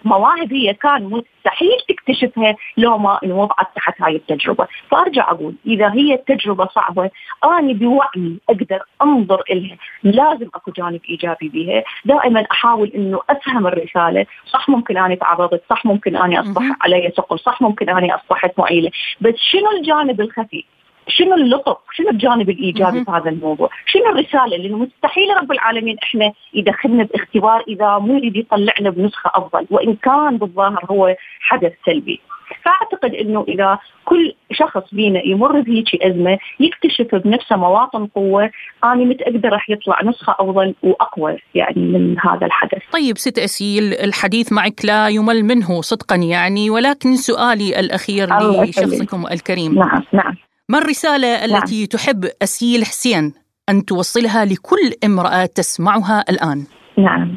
مواهب 0.05 0.53
هي 0.53 0.73
كان 0.73 1.03
مستحيل 1.03 1.77
تكتشفها 1.89 2.55
لو 2.77 2.97
ما 2.97 3.19
انوضعت 3.23 3.67
تحت 3.75 4.01
هاي 4.01 4.15
التجربة، 4.15 4.67
فأرجع 4.91 5.31
أقول 5.31 5.55
إذا 5.65 5.93
هي 5.93 6.13
التجربه 6.13 6.65
صعبة 6.65 7.09
أنا 7.43 7.73
بوعي 7.73 8.39
أقدر 8.49 8.79
أنظر 9.01 9.43
لها، 9.49 9.77
لازم 10.03 10.49
أكو 10.55 10.71
جانب 10.71 11.01
إيجابي 11.09 11.49
بها، 11.49 11.83
دائما 12.05 12.45
أحاول 12.51 12.91
إنه 12.95 13.19
أفهم 13.29 13.67
الرسالة، 13.67 14.25
صح 14.45 14.69
ممكن 14.69 14.97
أنا 14.97 15.15
تعرضت، 15.15 15.63
صح 15.69 15.85
ممكن 15.85 16.15
أنا 16.15 16.39
أصبح. 16.39 16.63
علي 16.81 17.11
ثقل، 17.17 17.39
صح 17.39 17.61
ممكن 17.61 17.89
أنا 17.89 18.15
أصبحت 18.15 18.59
معيلة، 18.59 18.91
بس 19.21 19.33
شنو 19.37 19.71
الجانب 19.71 20.21
الخفي؟ 20.25 20.63
شنو 21.07 21.33
اللطف؟ 21.33 21.77
شنو 21.93 22.09
الجانب 22.09 22.49
الإيجابي. 22.49 23.05
في 23.05 23.11
هذا 23.11 23.29
الموضوع؟ 23.29 23.69
شنو 23.85 24.11
الرسالة 24.11 24.55
اللي 24.55 24.69
مستحيل 24.69 25.37
رب 25.41 25.51
العالمين 25.51 25.97
إحنا 26.03 26.33
يدخلنا 26.53 27.03
باختبار 27.03 27.63
إذا 27.67 27.97
مو 27.97 28.17
يريد 28.17 28.35
يطلعنا 28.35 28.89
بنسخة 28.89 29.31
أفضل، 29.35 29.67
وإن 29.71 29.95
كان 29.95 30.37
بالظاهر 30.37 30.85
هو 30.91 31.15
حدث 31.39 31.73
سلبي. 31.85 32.21
فأعتقد 32.65 33.13
إنه 33.15 33.45
إذا 33.47 33.79
كل 34.05 34.33
شخص 34.51 34.83
بينا 34.91 35.21
يمر 35.25 35.61
بهيك 35.61 36.03
أزمة 36.03 36.37
يكتشف 36.59 37.15
بنفسه 37.15 37.55
مواطن 37.55 38.07
قوة 38.07 38.51
أنا 38.83 39.03
متاكده 39.05 39.49
راح 39.49 39.69
يطلع 39.69 40.03
نسخة 40.03 40.35
أفضل 40.39 40.75
وأقوى 40.83 41.37
يعني 41.55 41.81
من 41.81 42.15
هذا 42.19 42.45
الحدث. 42.45 42.81
طيب 42.93 43.17
ست 43.17 43.39
أسيل 43.39 43.93
الحديث 43.93 44.53
معك 44.53 44.85
لا 44.85 45.07
يمل 45.07 45.43
منه 45.43 45.81
صدقا 45.81 46.15
يعني 46.15 46.69
ولكن 46.69 47.15
سؤالي 47.15 47.79
الأخير 47.79 48.37
الله 48.37 48.63
لشخصكم 48.63 49.27
الكريم 49.31 49.73
نعم 49.73 50.03
نعم. 50.13 50.35
ما 50.69 50.77
الرسالة 50.77 51.45
التي 51.45 51.87
تحب 51.87 52.25
أسيل 52.43 52.85
حسين 52.85 53.33
أن 53.69 53.85
توصلها 53.85 54.45
لكل 54.45 55.05
امرأة 55.05 55.45
تسمعها 55.45 56.23
الآن؟ 56.29 56.65
نعم 56.97 57.35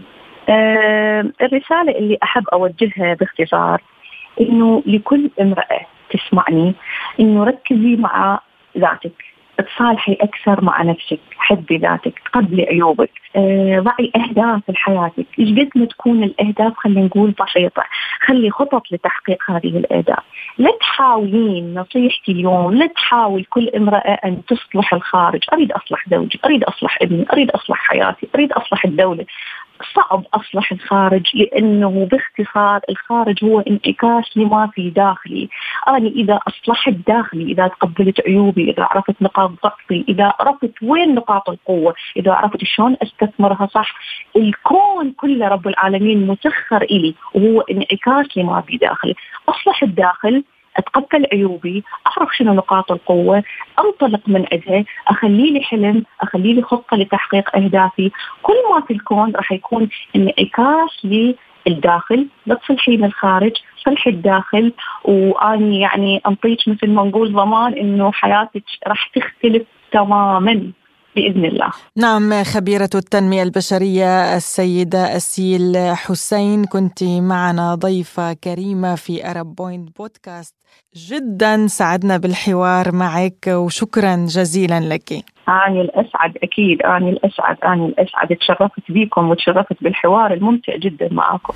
آه 0.49 1.21
الرسالة 1.43 1.99
اللي 1.99 2.19
أحب 2.23 2.45
أوجهها 2.53 3.14
باختصار 3.14 3.83
إنه 4.40 4.83
لكل 4.87 5.31
امرأة 5.40 5.81
تسمعني 6.11 6.74
إنه 7.20 7.44
ركزي 7.44 7.96
مع 7.96 8.40
ذاتك 8.79 9.24
تصالحي 9.64 10.12
أكثر 10.12 10.64
مع 10.64 10.83
نفسك، 10.83 11.20
حبي 11.37 11.77
ذاتك، 11.77 12.18
تقبلي 12.18 12.62
عيوبك، 12.62 13.11
آه، 13.37 13.81
ضعي 13.81 14.12
أهداف 14.16 14.70
لحياتك، 14.70 15.27
إيش 15.38 15.59
قد 15.59 15.70
ما 15.74 15.85
تكون 15.85 16.24
الأهداف؟ 16.24 16.72
خلينا 16.77 17.01
نقول 17.01 17.35
بسيطة، 17.40 17.83
خلي 18.20 18.51
خطط 18.51 18.83
لتحقيق 18.92 19.51
هذه 19.51 19.77
الأهداف، 19.77 20.22
لا 20.59 20.70
تحاولين 20.81 21.74
نصيحتي 21.74 22.33
اليوم 22.33 22.74
لا 22.74 22.87
تحاول 22.87 23.44
كل 23.44 23.68
امرأة 23.68 24.18
أن 24.24 24.44
تصلح 24.44 24.94
الخارج، 24.94 25.44
أريد 25.53 25.72
أصلح 25.72 26.09
زوجي، 26.11 26.40
أريد 26.44 26.64
أصلح 26.64 26.98
ابني، 27.03 27.27
أريد 27.33 27.51
أصلح 27.51 27.79
حياتي، 27.79 28.29
أريد 28.35 28.53
أصلح 28.53 28.85
الدولة، 28.85 29.24
صعب 29.95 30.25
اصلح 30.35 30.73
الخارج 30.73 31.23
لأنه 31.35 32.09
باختصار 32.11 32.81
الخارج 32.91 33.45
هو 33.45 33.61
انعكاس 33.61 34.37
لما 34.37 34.67
في 34.75 34.91
داخلي، 34.91 35.49
أنا 35.88 36.09
إذا 36.09 36.41
أصلحت 36.49 36.93
داخلي، 37.07 37.53
إذا 37.53 37.69
تقبلت 37.69 38.21
عيوبي، 38.27 38.71
إذا 38.71 38.83
عرفت 38.83 39.23
نقاط 39.23 39.51
ضعفي، 39.64 40.05
إذا 40.09 40.33
عرفت 40.41 40.73
وين 40.83 41.14
نقاط 41.14 41.51
القوة، 41.51 41.95
إذا 42.17 42.33
عرفت 42.33 42.64
شلون 42.64 42.97
أستثمرها 43.03 43.67
صح، 43.67 43.95
الكون 44.37 45.12
كله 45.12 45.49
رب 45.49 45.69
العالمين 45.69 46.27
مسخر 46.27 46.83
إلي 46.83 47.14
وهو 47.35 47.61
انعكاس 47.61 48.37
لما 48.37 48.61
في 48.61 48.77
داخلي، 48.77 49.14
أصلح 49.49 49.83
الداخل 49.83 50.45
أتقبل 50.79 51.27
عيوبي 51.33 51.85
أعرف 52.07 52.37
شنو 52.37 52.55
نقاط 52.55 52.93
القوة 52.93 53.43
أنطلق 53.79 54.21
من 54.27 54.47
عندها 54.53 54.85
اخلي 55.09 55.51
لي 55.51 55.61
حلم 55.61 56.05
اخلي 56.21 56.53
لي 56.53 56.62
خطة 56.62 56.97
لتحقيق 56.97 57.57
أهدافي. 57.57 58.11
كل 58.43 58.55
ما 58.75 58.81
في 58.81 58.93
الكون 58.93 59.33
راح 59.37 59.53
يكون 59.53 59.88
انعكاس 60.17 61.05
للداخل. 61.67 62.27
لا 62.47 62.55
تصلحين 62.55 63.05
الخارج 63.05 63.53
صلحي 63.85 64.11
الداخل. 64.11 64.73
وأني 65.05 65.81
يعني 65.81 66.23
انطيك 66.27 66.69
مثل 66.69 66.91
ما 66.91 67.05
نقول 67.05 67.33
ضمان 67.33 67.73
إنه 67.75 68.12
حياتك 68.12 68.64
راح 68.87 69.11
تختلف 69.14 69.62
تماما. 69.93 70.73
بإذن 71.18 71.44
الله. 71.44 71.70
نعم 71.96 72.44
خبيرة 72.44 72.90
التنمية 72.94 73.42
البشرية 73.42 74.37
السيدة 74.37 75.16
أسيل 75.16 75.76
حسين 75.94 76.64
كنت 76.64 77.04
معنا 77.04 77.74
ضيفة 77.74 78.33
كريمة 78.33 78.94
في 78.94 79.31
أرب 79.31 79.54
بوينت 79.54 79.96
بودكاست 79.98 80.54
جدا 81.11 81.66
سعدنا 81.66 82.16
بالحوار 82.16 82.92
معك 82.92 83.46
وشكرا 83.48 84.16
جزيلا 84.16 84.81
لك. 84.81 85.12
أنا 85.48 85.81
الأسعد 85.81 86.33
أكيد 86.42 86.83
أنا 86.83 87.09
الأسعد 87.09 87.57
أنا 87.64 87.85
الأسعد. 87.87 88.37
تشرفت 88.37 88.83
بكم 88.88 89.31
وتشرفت 89.31 89.76
بالحوار 89.83 90.33
الممتع 90.33 90.76
جدا 90.76 91.09
معكم. 91.12 91.54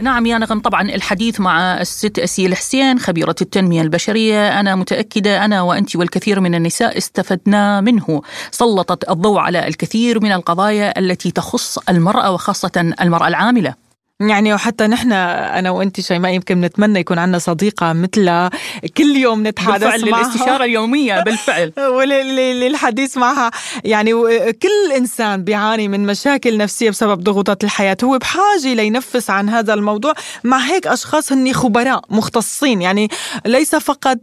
نعم 0.00 0.26
يا 0.26 0.38
نغم 0.38 0.60
طبعا 0.60 0.82
الحديث 0.82 1.40
مع 1.40 1.80
الست 1.80 2.18
أسيل 2.18 2.56
حسين 2.56 2.98
خبيرة 2.98 3.34
التنمية 3.40 3.82
البشرية. 3.82 4.60
أنا 4.60 4.76
متأكدة 4.76 5.44
أنا 5.44 5.62
وأنت 5.62 5.96
والكثير 5.96 6.40
من 6.40 6.54
النساء 6.54 6.98
استفدنا 6.98 7.80
منه. 7.80 8.22
سلطت 8.50 9.10
الضوء 9.10 9.38
على 9.38 9.68
الكثير 9.68 10.20
من 10.20 10.32
القضايا 10.32 10.98
التي 10.98 11.30
تخص 11.30 11.78
المرأة 11.88 12.30
وخاصة 12.30 12.94
المرأة 13.00 13.28
العاملة. 13.28 13.85
يعني 14.20 14.54
وحتى 14.54 14.86
نحن 14.86 15.12
أنا 15.12 15.70
وانت 15.70 16.00
شيماء 16.00 16.32
يمكن 16.32 16.60
نتمنى 16.60 17.00
يكون 17.00 17.18
عندنا 17.18 17.38
صديقة 17.38 17.92
مثلها 17.92 18.50
كل 18.96 19.16
يوم 19.16 19.46
نتحدث 19.46 19.82
بالفعل 19.82 20.10
معها. 20.10 20.22
للاستشارة 20.22 20.64
اليومية 20.64 21.20
بالفعل. 21.20 21.72
وللحديث 21.96 23.16
معها. 23.16 23.50
يعني 23.84 24.12
كل 24.52 24.92
إنسان 24.96 25.44
بيعاني 25.44 25.88
من 25.88 26.06
مشاكل 26.06 26.58
نفسية 26.58 26.90
بسبب 26.90 27.20
ضغوطات 27.20 27.64
الحياة. 27.64 27.96
هو 28.04 28.18
بحاجة 28.18 28.74
لينفس 28.74 29.30
عن 29.30 29.48
هذا 29.48 29.74
الموضوع. 29.74 30.14
مع 30.44 30.58
هيك 30.58 30.86
أشخاص 30.86 31.32
هن 31.32 31.52
خبراء 31.52 32.02
مختصين. 32.10 32.82
يعني 32.82 33.08
ليس 33.46 33.74
فقط 33.74 34.18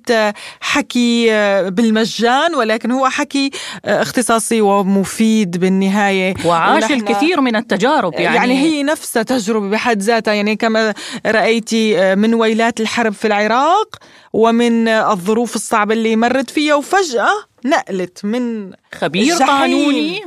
حكي 0.62 1.28
بالمجان 1.70 2.56
ولكن 2.56 2.92
هو 2.92 3.10
حكي 3.10 3.52
اختصاصي 3.86 4.62
ومفيد 4.62 5.58
بالنهاية. 5.58 6.34
وعاش 6.46 6.92
الكثير 6.92 7.42
من 7.42 7.56
التجارب 7.56 8.14
يعني, 8.14 8.36
يعني, 8.36 8.54
هي 8.54 8.84
نفسها 8.84 9.24
تجربة. 9.24 9.83
بحد 9.84 10.02
ذاتها 10.02 10.34
يعني 10.34 10.56
كما 10.56 10.94
رأيتي 11.26 12.16
من 12.16 12.34
ويلات 12.34 12.82
الحرب 12.82 13.14
في 13.14 13.28
العراق 13.28 13.96
ومن 14.34 14.88
الظروف 14.88 15.56
الصعبة 15.56 15.94
اللي 15.94 16.16
مرت 16.16 16.50
فيها 16.50 16.76
وفجأة 16.76 17.30
نقلت 17.66 18.26
من 18.26 18.72
خبير. 18.96 19.34
قانوني 19.34 20.22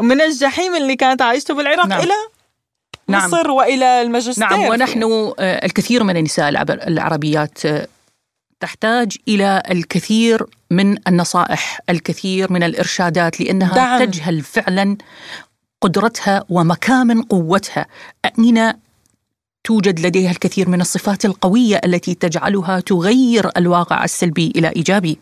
من 0.00 0.20
الجحيم 0.20 0.76
اللي 0.76 0.96
كانت 0.96 1.22
عايشته 1.22 1.54
بالعراق 1.54 1.86
نعم. 1.86 2.00
إلى 2.00 2.14
نعم. 3.08 3.28
مصر 3.28 3.50
وإلى 3.50 4.02
الماجستير 4.02 4.48
نعم 4.48 4.60
ونحن 4.60 5.02
آه، 5.38 5.66
الكثير 5.66 6.04
من 6.04 6.16
النساء 6.16 6.48
العربيات 6.88 7.66
آه، 7.66 7.88
تحتاج 8.60 9.16
إلى 9.28 9.62
الكثير 9.70 10.46
من 10.70 11.08
النصائح، 11.08 11.80
الكثير 11.90 12.52
من 12.52 12.62
الإرشادات 12.62 13.40
لأنها. 13.40 13.74
دعم. 13.74 14.04
تجهل 14.04 14.42
فعلا 14.42 14.96
قدرتها 15.82 16.44
ومكامن 16.48 17.22
قوتها، 17.22 17.86
أين 18.38 18.72
توجد 19.64 20.00
لديها 20.00 20.30
الكثير 20.30 20.68
من 20.68 20.80
الصفات 20.80 21.24
القوية 21.24 21.80
التي 21.84 22.14
تجعلها 22.14 22.80
تغير 22.80 23.50
الواقع 23.56 24.04
السلبي 24.04 24.52
إلى 24.56 24.68
إيجابي. 24.76 25.18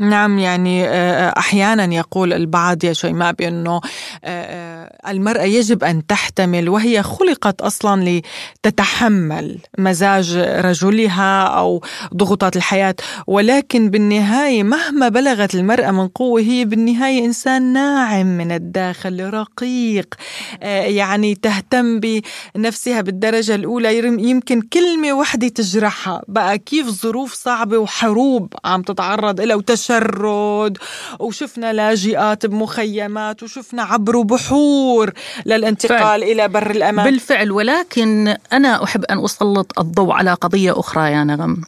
نعم 0.00 0.38
يعني 0.38 0.88
آه، 0.88 1.34
أحيانا 1.38 1.94
يقول 1.94 2.32
البعض 2.32 2.84
يا 2.84 2.92
شيماء 2.92 3.32
بأنه 3.32 3.80
آه، 4.24 5.10
المرأة 5.10 5.42
يجب 5.42 5.84
أن 5.84 6.06
تحتمل 6.06 6.68
وهي 6.68 7.02
خلقت 7.02 7.60
أصلا 7.60 8.20
لتتحمل 8.64 9.58
مزاج 9.78 10.36
رجلها 10.36 11.42
أو 11.44 11.82
ضغوطات 12.14 12.56
الحياة 12.56 12.94
ولكن 13.26 13.90
بالنهاية 13.90 14.62
مهما 14.62 15.08
بلغت 15.08 15.54
المرأة 15.54 15.90
من 15.90 16.08
قوة 16.08 16.40
هي 16.40 16.64
بالنهاية 16.64 17.24
إنسان 17.24 17.62
ناعم 17.72 18.26
من 18.26 18.52
الداخل 18.52 19.30
رقيق 19.34 20.14
آه، 20.62 20.82
يعني 20.82 21.34
تهتم 21.34 22.00
بنفسها 22.00 23.00
بالدرجة 23.00 23.54
الأولى. 23.54 23.98
يمكن 23.98 24.60
كلمة 24.60 25.12
وحده 25.12 25.48
تجرحها 25.48 26.22
بقى 26.28 26.58
كيف 26.58 26.86
ظروف 26.88 27.32
صعبة 27.34 27.78
وحروب 27.78 28.52
عم 28.64 28.82
تتعرض 28.82 29.40
لها 29.40 29.56
وتشرد 29.90 30.78
وشفنا 31.18 31.72
لاجئات 31.72 32.46
بمخيمات 32.46 33.42
وشفنا 33.42 33.82
عبروا 33.82 34.24
بحور 34.24 35.12
للانتقال 35.46 35.98
فعلا. 35.98 36.26
إلى 36.26 36.48
بر 36.48 36.70
الأمان 36.70 37.04
بالفعل 37.04 37.52
ولكن 37.52 38.36
أنا 38.52 38.84
أحب 38.84 39.04
أن 39.04 39.24
أسلط 39.24 39.78
الضوء 39.78 40.12
على 40.12 40.32
قضية 40.32 40.80
أخرى 40.80 41.12
يا 41.12 41.24
نغم. 41.24 41.62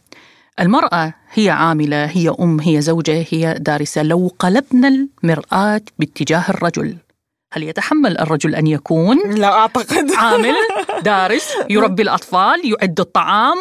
المرأة 0.60 1.14
هي 1.32 1.50
عاملة، 1.50 2.04
هي 2.04 2.34
أم، 2.40 2.60
هي 2.60 2.80
زوجة، 2.80 3.26
هي 3.30 3.56
دارسة، 3.60 4.02
لو 4.02 4.32
قلبنا 4.38 5.06
المرآة 5.22 5.80
باتجاه 5.98 6.44
الرجل 6.48 6.96
هل 7.56 7.62
يتحمل 7.62 8.18
الرجل 8.18 8.54
أن 8.54 8.66
يكون 8.66 9.18
لا 9.30 9.52
أعتقد. 9.52 10.12
عامل 10.12 10.54
دارس 11.04 11.48
يربي 11.70 12.02
الأطفال 12.02 12.60
يعد 12.64 13.00
الطعام 13.00 13.56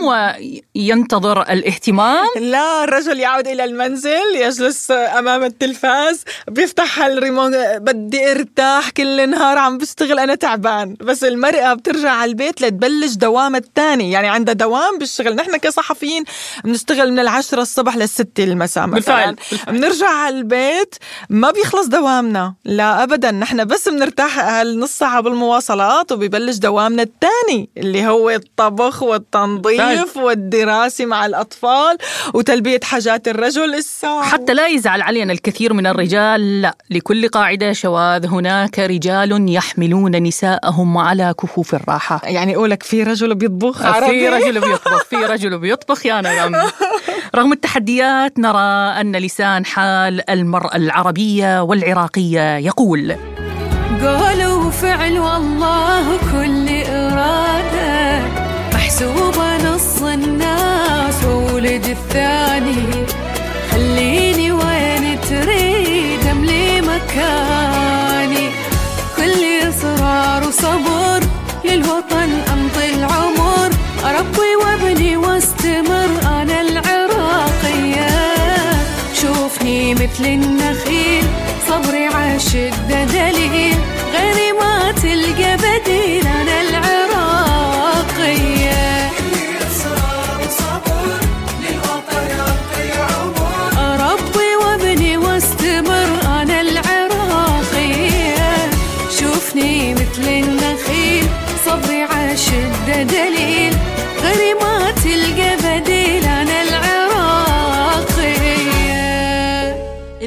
وينتظر 0.75 1.41
الاهتمام. 1.41 2.25
لا 2.41 2.83
الرجل 2.83 3.19
يعود 3.19 3.47
إلى 3.47 3.63
المنزل 3.63 4.35
يجلس 4.35 4.91
أمام 4.91 5.43
التلفاز 5.43 6.23
بيفتح 6.47 6.99
الريموت 7.01 7.51
بدي 7.77 8.31
أرتاح 8.31 8.89
كل 8.89 9.19
النهار 9.19 9.57
عم 9.57 9.77
بشتغل 9.77 10.19
أنا 10.19 10.35
تعبان. 10.35 10.95
بس 11.01 11.23
المرأة 11.23 11.73
بترجع 11.73 12.11
على 12.11 12.29
البيت 12.29 12.61
لتبلش 12.61 13.13
دوامها 13.13 13.59
الثاني 13.59 14.11
يعني 14.11 14.27
عندها 14.27 14.53
دوام 14.53 14.97
بالشغل. 14.97 15.35
نحن 15.35 15.57
كصحفيين 15.57 16.23
بنشتغل 16.63 17.11
من 17.11 17.19
العشرة 17.19 17.61
الصبح 17.61 17.97
للستة 17.97 18.43
المساء 18.43 18.87
مثلا. 18.87 19.35
بنرجع 19.67 20.09
على 20.09 20.37
البيت 20.37 20.95
ما 21.29 21.51
بيخلص 21.51 21.87
دوامنا. 21.87 22.53
لا 22.65 23.03
ابدا. 23.03 23.31
نحن 23.31 23.65
بس 23.65 23.84
بنرتاح 23.89 24.39
هالنص 24.39 24.97
ساعة 24.97 25.21
بالمواصلات 25.21 26.11
وبيبلش 26.11 26.57
دوامنا 26.57 27.03
الثاني 27.03 27.69
اللي 27.77 28.07
هو 28.07 28.29
الطبخ 28.29 29.03
والتنظيف 29.03 30.17
والدراسة 30.17 31.05
مع 31.05 31.25
الأطفال 31.25 31.97
وتلبية 32.33 32.79
حاجات 32.83 33.27
الرجل 33.27 33.75
الساعة. 33.75 34.23
حتى 34.23 34.53
لا 34.53 34.67
يزعل 34.67 35.01
علينا 35.01 35.33
الكثير 35.33 35.73
من 35.73 35.87
الرجال 35.87 36.61
لا 36.61 36.77
لكل 36.89 37.27
قاعدة 37.27 37.73
شواذ. 37.73 38.27
هناك 38.27 38.79
رجال 38.79 39.49
يحملون 39.49 40.23
نساءهم 40.23 40.97
على 40.97 41.33
كفوف 41.41 41.75
الراحة. 41.75 42.21
يعني 42.23 42.55
أقولك 42.55 42.83
في 42.83 43.03
رجل 43.03 43.35
بيطبخ 43.35 43.77
في 43.77 43.87
عربي؟ 43.87 44.29
رجل 44.29 44.59
بيطبخ 44.67 45.03
في 45.03 45.15
رجل 45.15 45.57
بيطبخ 45.57 46.05
يا 46.05 46.21
نغم 46.21 46.55
رغم 47.35 47.51
التحديات 47.53 48.39
نرى 48.39 49.01
أن 49.01 49.15
لسان 49.15 49.65
حال 49.65 50.29
المرأة 50.29 50.75
العربية 50.75 51.61
والعراقية 51.61 52.57
يقول 52.57 53.15
قول 54.05 54.45
وفعل 54.45 55.19
والله 55.19 56.05
كل 56.31 56.67
إرادة. 56.89 58.21
محسوبة 58.73 59.57
نص 59.57 60.01
الناس 60.01 61.23
وولد 61.23 61.85
الثاني. 61.85 62.85
خليني 63.71 64.51
وين 64.51 65.19
تريد 65.29 66.27
أملي 66.31 66.81
مكاني. 66.81 68.49
كل 69.17 69.69
إصرار 69.69 70.47
وصبر 70.47 71.19
للوطن 71.65 72.29
أمضي 72.53 72.89
العمر. 72.95 73.69
أربي 74.05 74.51
وابني 74.61 75.17
واستمر 75.17 76.09
أنا 76.25 76.61
العراقية. 76.61 78.09
شوفني 79.21 79.93
مثل 79.93 80.25
النخيل 80.25 81.23
صبري 81.69 82.05
عالشدة 82.05 83.03
دليل. 83.03 83.75
غيري 84.15 84.51
ما 84.51 84.91
تلقى 84.91 85.57
بديل. 85.57 86.04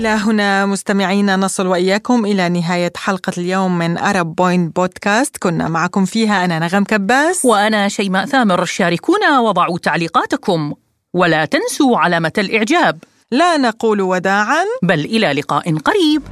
إلى 0.08 0.16
هنا 0.16 0.66
مستمعينا 0.66 1.36
نصل 1.36 1.66
وإياكم 1.66 2.24
إلى 2.24 2.48
نهاية 2.48 2.92
حلقة 2.96 3.32
اليوم 3.38 3.78
من 3.78 3.98
أرب 3.98 4.34
بوينت 4.34 4.76
بودكاست 4.76 5.36
كنا 5.36 5.68
معكم 5.68 6.04
فيها 6.04 6.44
أنا 6.44 6.58
نغم 6.58 6.84
كباس. 6.84 7.44
وأنا 7.44 7.88
شيماء 7.88 8.26
ثامر. 8.26 8.64
شاركونا 8.64 9.40
وضعوا 9.40 9.78
تعليقاتكم. 9.78 10.74
ولا 11.14 11.44
تنسوا 11.44 11.98
علامة 11.98 12.32
الإعجاب. 12.38 13.04
لا 13.30 13.56
نقول 13.56 14.00
وداعا. 14.00 14.64
بل 14.82 15.00
إلى 15.04 15.32
لقاء 15.32 15.76
قريب. 15.78 16.22